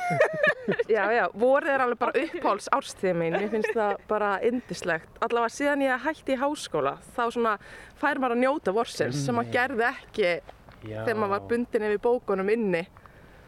[0.89, 5.19] Já, já, vorið er alveg bara uppháls árstíð mín, ég finnst það bara indislegt.
[5.21, 7.51] Allavega síðan ég hætti í háskóla, þá svona
[8.01, 10.31] fær maður að njóta vorsins sem maður gerði ekki
[10.89, 11.03] Já.
[11.03, 12.81] þegar maður var bundin yfir bókunum inni.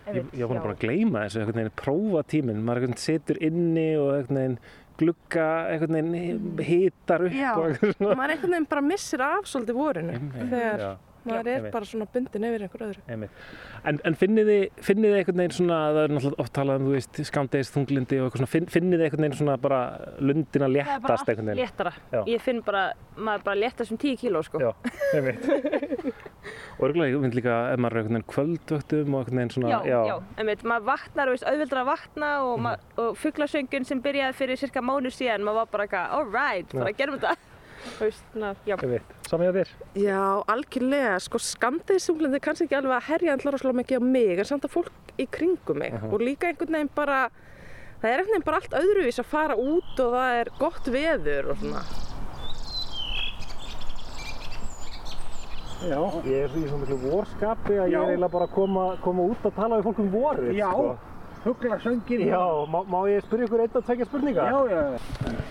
[0.07, 3.41] Ég, ég var bara að gleyma þessu, einhvern veginn prófa tíminn, maður einhvern veginn situr
[3.49, 4.59] inni og einhvern veginn
[4.97, 8.15] glugga, einhvern veginn hitar upp Já, og eitthvað svona.
[8.19, 10.91] maður einhvern veginn bara missir af svolítið vorinu þegar já.
[11.27, 13.03] Maður er bara svona bundin yfir einhver öðru.
[13.11, 13.41] Einmitt.
[13.83, 17.21] En, en finnið þið, einhvern veginn svona, það er náttúrulega oft talað um, þú veist,
[17.29, 19.81] skamdegis, þunglindi og eitthvað svona, finn, finnið þið einhvern veginn svona bara
[20.17, 21.61] er bara léttast allt einhvern veginn?
[21.63, 21.93] léttara.
[22.13, 22.21] Já.
[22.33, 22.83] Ég finn bara,
[23.17, 24.61] maður bara léttast um 10 kíló, sko.
[24.63, 24.71] Já,
[25.17, 25.47] einmitt.
[26.77, 29.71] Og örgulega, ég finn líka, ef maður er einhvern veginn kvöldvöktum og einhvern veginn svona,
[29.73, 32.87] Já, já, einmitt, maður vaknar, veist, auðvildar að vakna og, mm.
[33.03, 36.93] og fugglasöngun sem byrjaði fyrir cirka mánu síðan, maður var bara eitthvað, all right, bara
[36.97, 37.46] gerum þetta.
[38.37, 38.75] Na, já.
[38.77, 39.71] Einmitt, saman hjá þér?
[39.97, 40.21] Já,
[40.53, 44.49] algjörlega, sko skamdegisþunglindi er kannski ekki alveg að herja allra rosalega mikið á mig, en
[44.49, 46.11] samt að fólk í kringum mig Aha.
[46.11, 47.21] og líka einhvern veginn bara,
[48.01, 51.51] það er einhvern veginn bara allt öðruvís að fara út og það er gott veður
[51.53, 51.85] og svona.
[55.77, 57.99] Já, ég er í svona miklu vorskapi að ég Já.
[58.01, 60.87] er eiginlega bara að koma, koma út að tala við fólk um vorið, Já, sko.
[61.43, 62.21] Fuglasöngin.
[62.27, 64.45] Já, má, má ég spyrja ykkur einn að tvekja spurninga?
[64.47, 64.81] Já, já.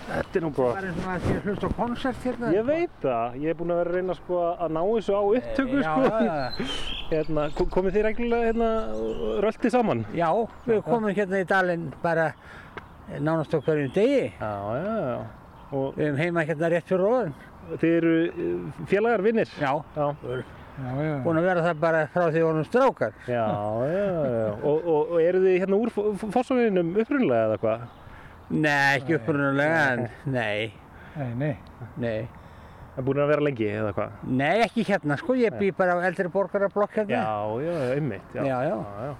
[0.07, 0.73] Þetta er nú bara...
[0.75, 2.51] Það er að því að hlusta á konsert hérna.
[2.55, 5.21] Ég veit það, ég er búinn að vera að reyna sko að ná þessu á
[5.39, 6.11] upptöku Já, sko.
[6.11, 6.71] já, já.
[7.11, 8.69] Hérna, kom- komið þið reglulega hérna
[9.45, 10.01] röltið saman?
[10.17, 10.27] Já,
[10.67, 12.25] við komum hérna í dalinn bara
[13.23, 14.25] nánast á hverjum degi.
[14.41, 15.19] Já, já, já.
[15.71, 17.33] Og við erum heima hérna rétt fyrir róðin.
[17.79, 19.49] Þið eru eh, félagar vinnir?
[19.59, 19.71] Já.
[19.95, 20.07] Já.
[20.77, 21.13] Já, já.
[21.25, 23.13] Búin að vera það bara frá því vorum strákar.
[23.25, 23.45] Já,
[23.89, 24.03] já,
[24.37, 24.49] já.
[24.61, 25.93] Og, og, og eru þið hérna úr
[26.35, 27.85] fórsóninum upprunlega eða hvað?
[28.47, 30.67] Nei, ekki upprunalega, en nei.
[31.17, 31.55] Nei, nei.
[31.99, 32.19] Nei.
[32.93, 34.13] Það er búin að vera lengi eða hvað?
[34.39, 35.35] Nei, ekki hérna, sko.
[35.37, 37.17] Ég bý bara á eldri borgarablokk hérna.
[37.19, 38.29] Já, já, einmitt.
[38.37, 38.77] Já, Já, já.
[39.07, 39.11] já.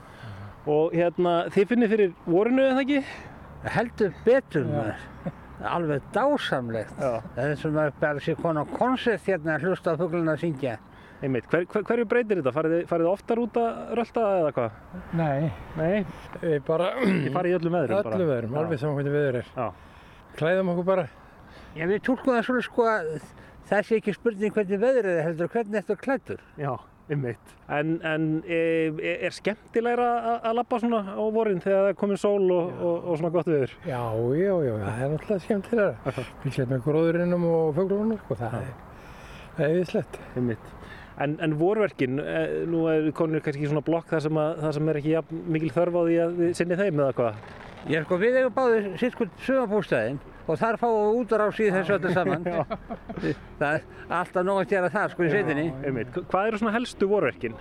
[0.67, 3.01] Og hérna, þið finnir fyrir vorinu eða ekki?
[3.77, 5.05] Heldur betur maður.
[5.67, 6.97] Alveg dásamlegt.
[7.01, 7.11] Já.
[7.35, 10.43] Það er sem að bara sé konu á konsert hérna að hlusta á fugluna að
[10.45, 10.75] syngja.
[11.17, 12.51] Einmitt, hver, hver, hverju breytir þetta?
[12.53, 14.75] Farið þið, oftar út að rölda eða hvað?
[15.17, 15.47] Nei.
[15.79, 15.95] Nei?
[16.43, 16.91] Við bara...
[17.01, 18.11] Þið farið í öllum veðrum bara?
[18.19, 18.59] Öllum veðrum, Já.
[18.61, 19.49] alveg saman hvernig veður er.
[19.55, 19.67] Já.
[20.37, 21.07] Klæðum okkur bara.
[21.77, 23.09] Já, við tólkum það svolítið sko að
[23.71, 26.45] það sé ekki spurning hvernig veður er heldur hvernig þetta er klættur.
[26.61, 26.71] Já,
[27.09, 27.51] einmitt.
[27.79, 32.21] En, en er, er skemmtilegra að- að labba svona á vorin þegar það er komin
[32.21, 33.73] sól og, og, og svona gott viður?
[33.89, 34.01] Já,
[34.37, 35.93] já, já, það er náttúrulega skemmtilega.
[36.45, 38.19] Fylgja með gróðurinnum og fuglunum,
[41.17, 44.89] En, en vorverkin, eh, nú er konur kannski svona blokk þar sem, að, þar sem
[44.91, 47.39] er ekki jafn mikil þörf á því að sinni þeim eða hvað?
[47.87, 52.11] Já, sko, við eigum báðir sittkvöld sumabústæðin og þar fáum við útrás í þessu öllu
[52.13, 52.45] saman.
[53.59, 53.87] það er
[54.19, 55.65] alltaf nóg að gera það, sko, í sveitinni.
[56.19, 57.57] Hvað eru svona helstu vorverkin?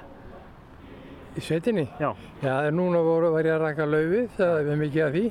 [1.36, 1.86] Í sveitinni?
[2.00, 2.10] Já.
[2.42, 5.24] Já, núna voru var ég að raka laufið, það er mikið af því.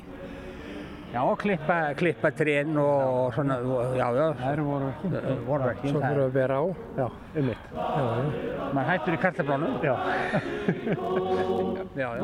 [1.12, 3.56] Já, klippa, klippa trén og svona,
[3.96, 4.26] já, já.
[4.40, 5.12] Það eru vorverkin.
[5.46, 6.26] Vorverkin, Svo það fyrir er.
[6.26, 6.64] að bera á.
[6.98, 7.62] Já, einmitt.
[7.72, 8.66] Já, já.
[8.74, 9.68] Maður hættur í kartablónu.
[9.86, 9.94] Já.
[11.96, 12.22] já, já.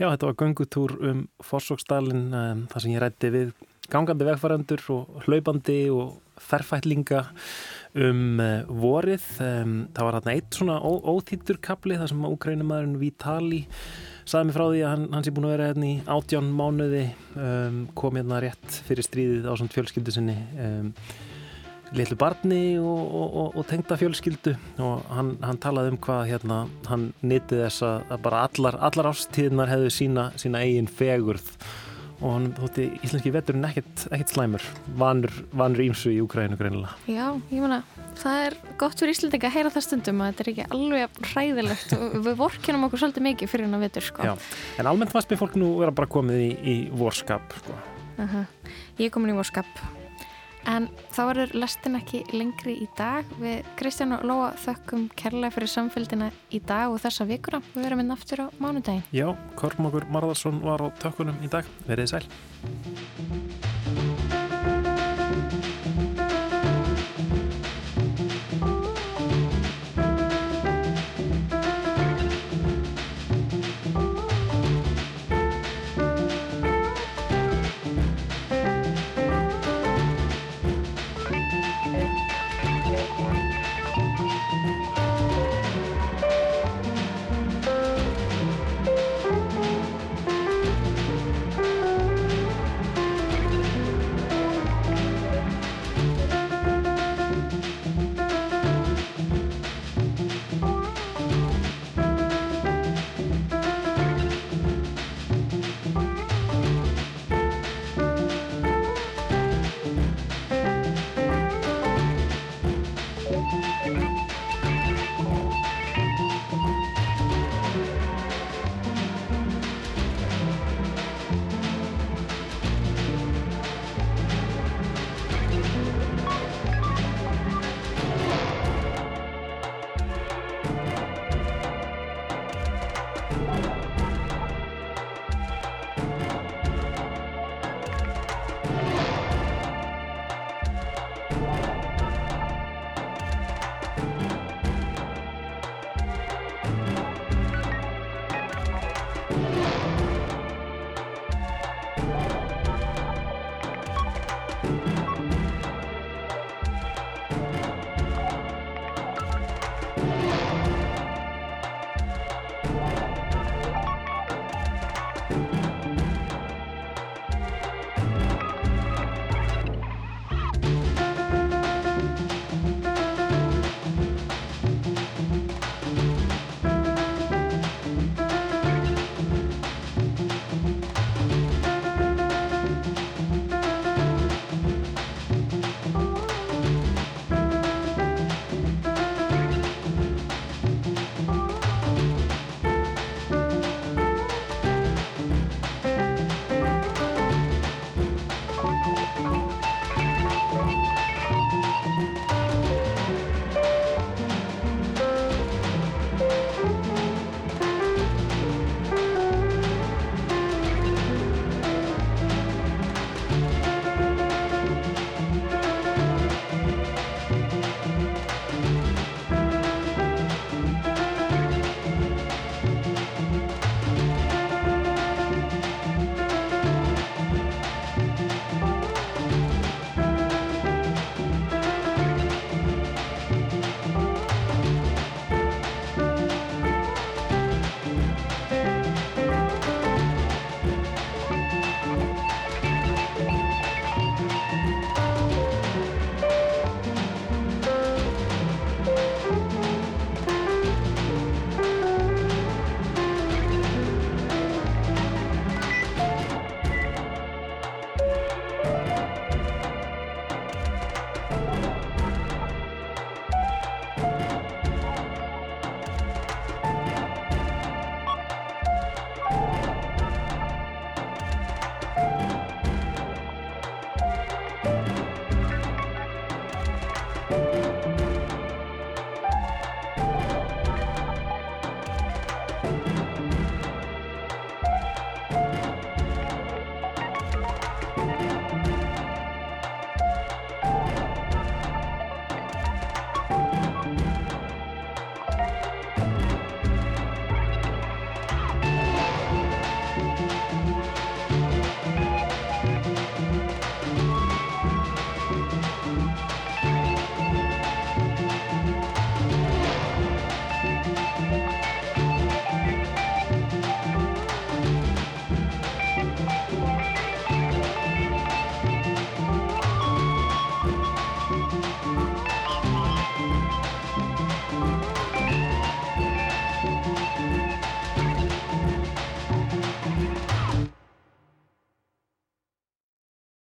[0.00, 3.50] Já, þetta var göngutúr um Forsóksdalinn, um, þar sem ég rætti við
[3.92, 7.20] gangandi vegfærandur og hlaupandi og ferfætlinga
[8.00, 9.26] um uh, vorið.
[9.44, 13.60] Um, það var hérna eitt svona óþýttur kapli, þar sem úgrænumæðurinn Vítali
[14.30, 17.02] saði mig frá því að hann, hans er búin að vera hérna í átján mánuði,
[17.34, 20.36] um, kom hérna rétt fyrir stríðið á svona fjölskyldu sinni.
[20.60, 20.94] Um,
[21.96, 24.52] litlu barni og, og, og, og tengda fjölskyldu
[24.84, 29.72] og hann, hann talaði um hvað hérna, hann nýtti þess að bara allar, allar ástíðnar
[29.72, 31.50] hefðu sína, sína eigin fegurð
[32.20, 34.64] og hann þótti íslenski veturinn ekkert, ekkert slæmur
[35.00, 35.32] vanur,
[35.84, 36.96] ímsu í Úkræðinu greinilega.
[37.08, 37.80] Já, ég meina,
[38.20, 41.94] það er gott fyrir Íslandinga að heyra það stundum að þetta er ekki alveg hræðilegt
[41.96, 44.28] og við vorkinum okkur svolítið mikið fyrir hann að vetur sko.
[44.28, 44.34] Já,
[44.82, 47.78] en almennt fannst mér fólk nú vera bara komið í, í vorskap sko.
[48.20, 48.44] -huh.
[48.98, 49.99] Ég er komin í vorskap
[50.70, 53.26] En þá verður lestin ekki lengri í dag.
[53.40, 57.62] Við Kristján og Lóa þökkum kærlega fyrir samfélgina í dag og þessa vikuna.
[57.74, 59.02] Við verum inn aftur á mánudagin.
[59.14, 59.26] Já,
[59.58, 61.66] Kormákur Marðarsson var á tökkunum í dag.
[61.90, 62.24] Verðið sæl.